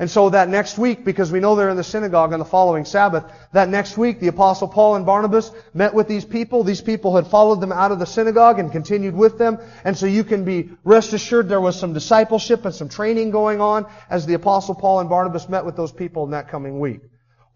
And 0.00 0.10
so 0.10 0.30
that 0.30 0.48
next 0.48 0.78
week, 0.78 1.04
because 1.04 1.30
we 1.30 1.40
know 1.40 1.54
they're 1.54 1.68
in 1.68 1.76
the 1.76 1.84
synagogue 1.84 2.32
on 2.32 2.38
the 2.38 2.44
following 2.46 2.86
Sabbath, 2.86 3.22
that 3.52 3.68
next 3.68 3.98
week 3.98 4.18
the 4.18 4.28
apostle 4.28 4.66
Paul 4.66 4.96
and 4.96 5.04
Barnabas 5.04 5.52
met 5.74 5.92
with 5.92 6.08
these 6.08 6.24
people. 6.24 6.64
These 6.64 6.80
people 6.80 7.14
had 7.16 7.26
followed 7.26 7.60
them 7.60 7.70
out 7.70 7.92
of 7.92 7.98
the 7.98 8.06
synagogue 8.06 8.58
and 8.58 8.72
continued 8.72 9.14
with 9.14 9.36
them. 9.36 9.58
And 9.84 9.94
so 9.94 10.06
you 10.06 10.24
can 10.24 10.46
be 10.46 10.70
rest 10.84 11.12
assured 11.12 11.50
there 11.50 11.60
was 11.60 11.78
some 11.78 11.92
discipleship 11.92 12.64
and 12.64 12.74
some 12.74 12.88
training 12.88 13.30
going 13.30 13.60
on 13.60 13.84
as 14.08 14.24
the 14.24 14.32
apostle 14.32 14.74
Paul 14.74 15.00
and 15.00 15.10
Barnabas 15.10 15.50
met 15.50 15.66
with 15.66 15.76
those 15.76 15.92
people 15.92 16.24
in 16.24 16.30
that 16.30 16.48
coming 16.48 16.80
week. 16.80 17.02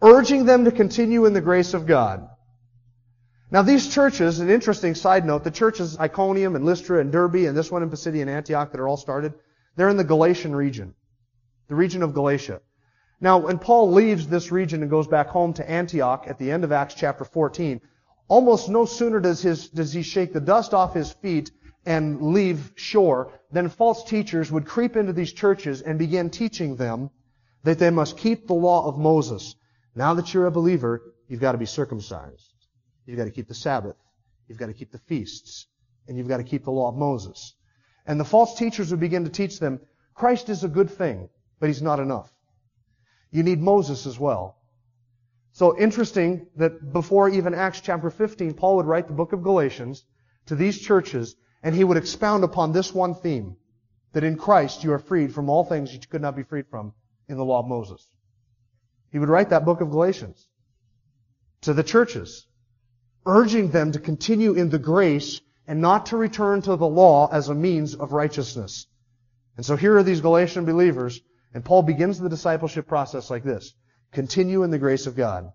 Urging 0.03 0.45
them 0.45 0.65
to 0.65 0.71
continue 0.71 1.25
in 1.25 1.33
the 1.33 1.41
grace 1.41 1.73
of 1.73 1.87
God. 1.87 2.29
Now 3.49 3.63
these 3.63 3.91
churches, 3.91 4.39
an 4.39 4.51
interesting 4.51 4.93
side 4.93 5.25
note, 5.25 5.43
the 5.43 5.49
churches 5.49 5.97
Iconium 5.97 6.55
and 6.55 6.63
Lystra 6.63 6.99
and 6.99 7.11
Derbe 7.11 7.47
and 7.47 7.57
this 7.57 7.71
one 7.71 7.81
in 7.81 7.89
Pisidian 7.89 8.27
Antioch 8.27 8.71
that 8.71 8.79
are 8.79 8.87
all 8.87 8.97
started, 8.97 9.33
they're 9.75 9.89
in 9.89 9.97
the 9.97 10.03
Galatian 10.03 10.55
region 10.55 10.93
the 11.67 11.75
region 11.75 12.03
of 12.03 12.13
Galatia. 12.13 12.61
Now, 13.21 13.37
when 13.37 13.59
Paul 13.59 13.91
leaves 13.91 14.27
this 14.27 14.51
region 14.51 14.81
and 14.81 14.89
goes 14.89 15.07
back 15.07 15.27
home 15.27 15.53
to 15.53 15.69
Antioch 15.69 16.25
at 16.27 16.37
the 16.37 16.51
end 16.51 16.63
of 16.63 16.71
Acts 16.71 16.95
chapter 16.95 17.23
14, 17.23 17.81
almost 18.27 18.69
no 18.69 18.85
sooner 18.85 19.19
does, 19.19 19.41
his, 19.41 19.69
does 19.69 19.93
he 19.93 20.01
shake 20.01 20.33
the 20.33 20.41
dust 20.41 20.73
off 20.73 20.93
his 20.93 21.11
feet 21.11 21.51
and 21.85 22.21
leave 22.21 22.73
shore 22.75 23.31
than 23.51 23.69
false 23.69 24.03
teachers 24.03 24.51
would 24.51 24.65
creep 24.65 24.95
into 24.95 25.13
these 25.13 25.31
churches 25.31 25.81
and 25.81 25.97
begin 25.97 26.29
teaching 26.29 26.75
them 26.75 27.09
that 27.63 27.79
they 27.79 27.89
must 27.89 28.17
keep 28.17 28.47
the 28.47 28.53
law 28.53 28.87
of 28.87 28.97
Moses. 28.97 29.55
Now 29.95 30.13
that 30.15 30.33
you're 30.33 30.47
a 30.47 30.51
believer, 30.51 31.01
you've 31.27 31.41
got 31.41 31.53
to 31.53 31.57
be 31.57 31.65
circumcised. 31.65 32.53
You've 33.05 33.17
got 33.17 33.25
to 33.25 33.31
keep 33.31 33.47
the 33.47 33.53
Sabbath. 33.53 33.95
You've 34.47 34.57
got 34.57 34.67
to 34.67 34.73
keep 34.73 34.91
the 34.91 34.99
feasts. 34.99 35.67
And 36.07 36.17
you've 36.17 36.27
got 36.27 36.37
to 36.37 36.43
keep 36.43 36.65
the 36.65 36.71
law 36.71 36.89
of 36.89 36.95
Moses. 36.95 37.55
And 38.05 38.19
the 38.19 38.25
false 38.25 38.57
teachers 38.57 38.91
would 38.91 38.99
begin 38.99 39.23
to 39.23 39.29
teach 39.29 39.59
them, 39.59 39.79
Christ 40.13 40.49
is 40.49 40.63
a 40.63 40.67
good 40.67 40.89
thing 40.89 41.29
but 41.59 41.67
he's 41.67 41.81
not 41.81 41.99
enough. 41.99 42.31
You 43.31 43.43
need 43.43 43.61
Moses 43.61 44.05
as 44.05 44.19
well. 44.19 44.57
So 45.51 45.77
interesting 45.77 46.47
that 46.57 46.91
before 46.91 47.29
even 47.29 47.53
Acts 47.53 47.81
chapter 47.81 48.09
15, 48.09 48.53
Paul 48.53 48.77
would 48.77 48.85
write 48.85 49.07
the 49.07 49.13
book 49.13 49.33
of 49.33 49.43
Galatians 49.43 50.03
to 50.47 50.55
these 50.55 50.79
churches, 50.79 51.35
and 51.63 51.73
he 51.73 51.83
would 51.83 51.97
expound 51.97 52.43
upon 52.43 52.71
this 52.71 52.93
one 52.93 53.15
theme, 53.15 53.55
that 54.11 54.23
in 54.23 54.37
Christ 54.37 54.83
you 54.83 54.91
are 54.91 54.99
freed 54.99 55.33
from 55.33 55.49
all 55.49 55.63
things 55.63 55.93
you 55.93 55.99
could 56.09 56.21
not 56.21 56.35
be 56.35 56.43
freed 56.43 56.67
from 56.69 56.93
in 57.27 57.37
the 57.37 57.45
law 57.45 57.59
of 57.59 57.67
Moses. 57.67 58.05
He 59.11 59.19
would 59.19 59.29
write 59.29 59.49
that 59.49 59.65
book 59.65 59.81
of 59.81 59.91
Galatians 59.91 60.47
to 61.61 61.73
the 61.73 61.83
churches, 61.83 62.45
urging 63.25 63.71
them 63.71 63.93
to 63.93 63.99
continue 63.99 64.53
in 64.53 64.69
the 64.69 64.79
grace 64.79 65.41
and 65.67 65.81
not 65.81 66.07
to 66.07 66.17
return 66.17 66.61
to 66.61 66.75
the 66.75 66.87
law 66.87 67.29
as 67.31 67.49
a 67.49 67.55
means 67.55 67.95
of 67.95 68.11
righteousness. 68.11 68.87
And 69.57 69.65
so 69.65 69.75
here 69.75 69.97
are 69.97 70.03
these 70.03 70.21
Galatian 70.21 70.65
believers 70.65 71.21
and 71.55 71.63
Paul 71.63 71.83
begins 71.83 72.19
the 72.19 72.27
discipleship 72.27 72.85
process 72.85 73.29
like 73.29 73.43
this. 73.43 73.73
Continue 74.11 74.63
in 74.63 74.71
the 74.71 74.77
grace 74.77 75.07
of 75.07 75.15
God. 75.15 75.53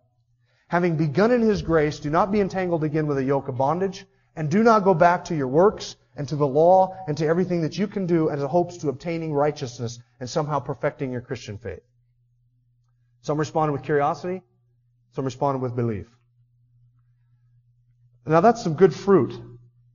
Having 0.68 0.96
begun 0.96 1.30
in 1.30 1.42
His 1.42 1.60
grace, 1.60 2.00
do 2.00 2.08
not 2.08 2.32
be 2.32 2.40
entangled 2.40 2.84
again 2.84 3.06
with 3.06 3.18
a 3.18 3.22
yoke 3.22 3.48
of 3.48 3.58
bondage, 3.58 4.06
and 4.34 4.50
do 4.50 4.62
not 4.62 4.82
go 4.82 4.94
back 4.94 5.26
to 5.26 5.36
your 5.36 5.48
works 5.48 5.96
and 6.16 6.26
to 6.28 6.36
the 6.36 6.46
law 6.46 6.96
and 7.06 7.18
to 7.18 7.26
everything 7.26 7.60
that 7.60 7.76
you 7.76 7.86
can 7.86 8.06
do 8.06 8.30
as 8.30 8.42
a 8.42 8.48
hopes 8.48 8.78
to 8.78 8.88
obtaining 8.88 9.34
righteousness 9.34 9.98
and 10.20 10.30
somehow 10.30 10.58
perfecting 10.58 11.12
your 11.12 11.20
Christian 11.20 11.58
faith. 11.58 11.82
Some 13.20 13.36
responded 13.36 13.72
with 13.72 13.82
curiosity, 13.82 14.40
some 15.12 15.26
responded 15.26 15.60
with 15.60 15.76
belief. 15.76 16.06
Now 18.24 18.40
that's 18.40 18.62
some 18.62 18.72
good 18.72 18.94
fruit 18.94 19.38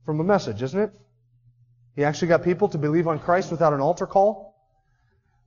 from 0.04 0.20
a 0.20 0.24
message, 0.24 0.62
isn't 0.62 0.80
it? 0.80 0.96
He 1.96 2.04
actually 2.04 2.28
got 2.28 2.44
people 2.44 2.68
to 2.68 2.78
believe 2.78 3.08
on 3.08 3.18
Christ 3.18 3.50
without 3.50 3.72
an 3.72 3.80
altar 3.80 4.06
call. 4.06 4.45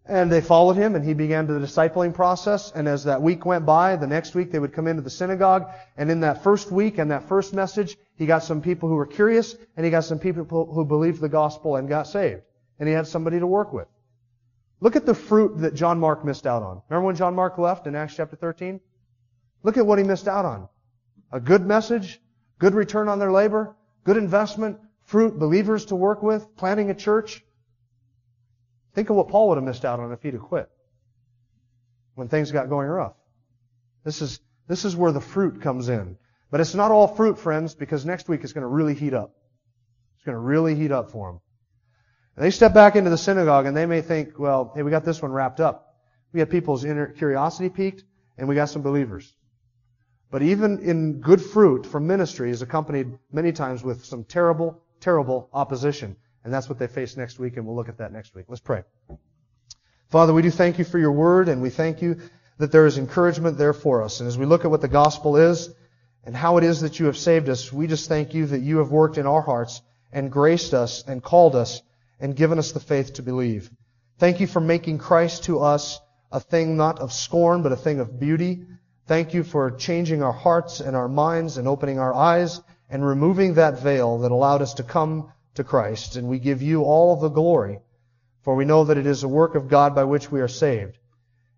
And 0.09 0.31
they 0.31 0.41
followed 0.41 0.75
him, 0.75 0.95
and 0.95 1.05
he 1.05 1.13
began 1.13 1.45
the 1.45 1.59
discipling 1.59 2.15
process. 2.15 2.71
And 2.73 2.87
as 2.87 3.03
that 3.03 3.21
week 3.21 3.45
went 3.45 3.67
by, 3.67 3.95
the 3.95 4.07
next 4.07 4.33
week 4.33 4.51
they 4.51 4.57
would 4.57 4.73
come 4.73 4.87
into 4.87 5.03
the 5.03 5.09
synagogue. 5.11 5.69
And 5.97 6.09
in 6.09 6.21
that 6.21 6.43
first 6.43 6.71
week 6.71 6.97
and 6.97 7.11
that 7.11 7.29
first 7.29 7.53
message, 7.53 7.95
he 8.15 8.25
got 8.25 8.43
some 8.43 8.59
people 8.59 8.89
who 8.89 8.95
were 8.95 9.05
curious, 9.05 9.55
and 9.77 9.85
he 9.85 9.91
got 9.91 10.05
some 10.05 10.17
people 10.17 10.43
who 10.45 10.83
believed 10.83 11.21
the 11.21 11.29
gospel 11.29 11.75
and 11.75 11.87
got 11.87 12.07
saved. 12.07 12.41
And 12.79 12.89
he 12.89 12.95
had 12.95 13.05
somebody 13.05 13.39
to 13.39 13.45
work 13.45 13.71
with. 13.71 13.87
Look 14.79 14.95
at 14.95 15.05
the 15.05 15.13
fruit 15.13 15.59
that 15.59 15.75
John 15.75 15.99
Mark 15.99 16.25
missed 16.25 16.47
out 16.47 16.63
on. 16.63 16.81
Remember 16.89 17.05
when 17.05 17.15
John 17.15 17.35
Mark 17.35 17.59
left 17.59 17.85
in 17.85 17.95
Acts 17.95 18.15
chapter 18.15 18.35
13? 18.35 18.79
Look 19.61 19.77
at 19.77 19.85
what 19.85 19.99
he 19.99 20.05
missed 20.05 20.27
out 20.27 20.45
on. 20.45 20.69
A 21.31 21.39
good 21.39 21.65
message, 21.67 22.19
good 22.57 22.73
return 22.73 23.09
on 23.09 23.19
their 23.19 23.31
labor, 23.31 23.75
good 24.05 24.17
investment, 24.17 24.79
fruit, 25.03 25.37
believers 25.37 25.85
to 25.85 25.95
work 25.95 26.23
with, 26.23 26.55
planting 26.55 26.89
a 26.89 26.95
church, 26.95 27.43
Think 28.99 29.11
of 29.11 29.15
what 29.15 29.29
Paul 29.29 29.47
would 29.47 29.55
have 29.55 29.63
missed 29.63 29.85
out 29.85 30.01
on 30.01 30.11
if 30.11 30.21
he'd 30.23 30.33
have 30.33 30.43
quit 30.43 30.69
when 32.15 32.27
things 32.27 32.51
got 32.51 32.67
going 32.67 32.89
rough. 32.89 33.13
This 34.03 34.21
is, 34.21 34.41
this 34.67 34.83
is 34.83 34.93
where 34.93 35.13
the 35.13 35.21
fruit 35.21 35.61
comes 35.61 35.87
in. 35.87 36.17
But 36.51 36.59
it's 36.59 36.75
not 36.75 36.91
all 36.91 37.07
fruit, 37.07 37.39
friends, 37.39 37.73
because 37.75 38.05
next 38.05 38.27
week 38.27 38.43
it's 38.43 38.51
going 38.51 38.63
to 38.63 38.67
really 38.67 38.93
heat 38.93 39.13
up. 39.13 39.31
It's 40.15 40.25
going 40.25 40.35
to 40.35 40.41
really 40.41 40.75
heat 40.75 40.91
up 40.91 41.11
for 41.11 41.31
them. 41.31 41.39
And 42.35 42.43
they 42.43 42.51
step 42.51 42.73
back 42.73 42.97
into 42.97 43.09
the 43.09 43.17
synagogue 43.17 43.67
and 43.67 43.77
they 43.77 43.85
may 43.85 44.01
think, 44.01 44.37
well, 44.37 44.73
hey, 44.75 44.83
we 44.83 44.91
got 44.91 45.05
this 45.05 45.21
one 45.21 45.31
wrapped 45.31 45.61
up. 45.61 45.95
We 46.33 46.41
had 46.41 46.49
people's 46.49 46.83
inner 46.83 47.07
curiosity 47.07 47.69
piqued 47.69 48.03
and 48.37 48.49
we 48.49 48.55
got 48.55 48.67
some 48.67 48.81
believers. 48.81 49.33
But 50.29 50.41
even 50.41 50.79
in 50.79 51.21
good 51.21 51.41
fruit 51.41 51.85
from 51.85 52.05
ministry 52.05 52.51
is 52.51 52.61
accompanied 52.61 53.17
many 53.31 53.53
times 53.53 53.81
with 53.81 54.03
some 54.03 54.25
terrible, 54.25 54.83
terrible 54.99 55.47
opposition. 55.53 56.17
And 56.43 56.53
that's 56.53 56.69
what 56.69 56.79
they 56.79 56.87
face 56.87 57.17
next 57.17 57.39
week, 57.39 57.57
and 57.57 57.65
we'll 57.65 57.75
look 57.75 57.89
at 57.89 57.97
that 57.97 58.13
next 58.13 58.33
week. 58.35 58.45
Let's 58.47 58.61
pray. 58.61 58.83
Father, 60.09 60.33
we 60.33 60.41
do 60.41 60.51
thank 60.51 60.79
you 60.79 60.85
for 60.85 60.97
your 60.97 61.11
word, 61.11 61.49
and 61.49 61.61
we 61.61 61.69
thank 61.69 62.01
you 62.01 62.17
that 62.57 62.71
there 62.71 62.85
is 62.85 62.97
encouragement 62.97 63.57
there 63.57 63.73
for 63.73 64.01
us. 64.03 64.19
And 64.19 64.27
as 64.27 64.37
we 64.37 64.45
look 64.45 64.65
at 64.65 64.71
what 64.71 64.81
the 64.81 64.87
gospel 64.87 65.37
is 65.37 65.69
and 66.23 66.35
how 66.35 66.57
it 66.57 66.63
is 66.63 66.81
that 66.81 66.99
you 66.99 67.05
have 67.07 67.17
saved 67.17 67.49
us, 67.49 67.71
we 67.71 67.87
just 67.87 68.09
thank 68.09 68.33
you 68.33 68.45
that 68.47 68.61
you 68.61 68.77
have 68.77 68.91
worked 68.91 69.17
in 69.17 69.25
our 69.25 69.41
hearts 69.41 69.81
and 70.11 70.31
graced 70.31 70.73
us 70.73 71.03
and 71.07 71.23
called 71.23 71.55
us 71.55 71.81
and 72.19 72.35
given 72.35 72.59
us 72.59 72.71
the 72.71 72.79
faith 72.79 73.13
to 73.13 73.21
believe. 73.21 73.69
Thank 74.17 74.39
you 74.39 74.47
for 74.47 74.59
making 74.59 74.97
Christ 74.97 75.45
to 75.45 75.59
us 75.59 75.99
a 76.31 76.39
thing 76.39 76.75
not 76.75 76.99
of 76.99 77.13
scorn, 77.13 77.63
but 77.63 77.71
a 77.71 77.77
thing 77.77 77.99
of 77.99 78.19
beauty. 78.19 78.65
Thank 79.07 79.33
you 79.33 79.43
for 79.43 79.71
changing 79.71 80.21
our 80.21 80.33
hearts 80.33 80.81
and 80.81 80.95
our 80.95 81.07
minds 81.07 81.57
and 81.57 81.67
opening 81.67 81.99
our 81.99 82.13
eyes 82.13 82.61
and 82.89 83.05
removing 83.05 83.53
that 83.53 83.79
veil 83.79 84.19
that 84.19 84.31
allowed 84.31 84.61
us 84.61 84.75
to 84.75 84.83
come 84.83 85.31
to 85.59 85.63
Christ, 85.63 86.15
and 86.15 86.27
we 86.27 86.39
give 86.39 86.61
you 86.61 86.83
all 86.83 87.13
of 87.13 87.21
the 87.21 87.29
glory, 87.29 87.79
for 88.41 88.55
we 88.55 88.65
know 88.65 88.85
that 88.85 88.97
it 88.97 89.05
is 89.05 89.23
a 89.23 89.27
work 89.27 89.55
of 89.55 89.67
God 89.67 89.93
by 89.93 90.05
which 90.05 90.31
we 90.31 90.41
are 90.41 90.47
saved. 90.47 90.97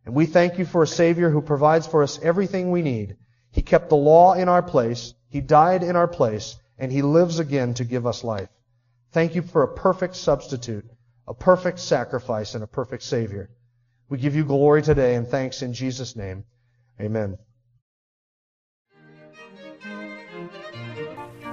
And 0.05 0.15
we 0.15 0.25
thank 0.25 0.57
you 0.57 0.65
for 0.65 0.83
a 0.83 0.87
Savior 0.87 1.29
who 1.29 1.41
provides 1.41 1.87
for 1.87 2.03
us 2.03 2.19
everything 2.21 2.71
we 2.71 2.81
need. 2.81 3.15
He 3.51 3.61
kept 3.61 3.89
the 3.89 3.95
law 3.95 4.33
in 4.33 4.49
our 4.49 4.63
place, 4.63 5.13
He 5.29 5.39
died 5.39 5.83
in 5.83 5.95
our 5.95 6.07
place, 6.07 6.57
and 6.77 6.91
He 6.91 7.01
lives 7.01 7.39
again 7.39 7.75
to 7.75 7.85
give 7.85 8.07
us 8.07 8.23
life. 8.23 8.49
Thank 9.11 9.35
you 9.35 9.43
for 9.43 9.63
a 9.63 9.73
perfect 9.73 10.15
substitute, 10.15 10.89
a 11.27 11.33
perfect 11.33 11.79
sacrifice, 11.79 12.55
and 12.55 12.63
a 12.63 12.67
perfect 12.67 13.03
Savior. 13.03 13.49
We 14.09 14.17
give 14.17 14.35
you 14.35 14.43
glory 14.43 14.81
today 14.81 15.15
and 15.15 15.27
thanks 15.27 15.61
in 15.61 15.73
Jesus' 15.73 16.15
name. 16.15 16.43
Amen. 16.99 17.37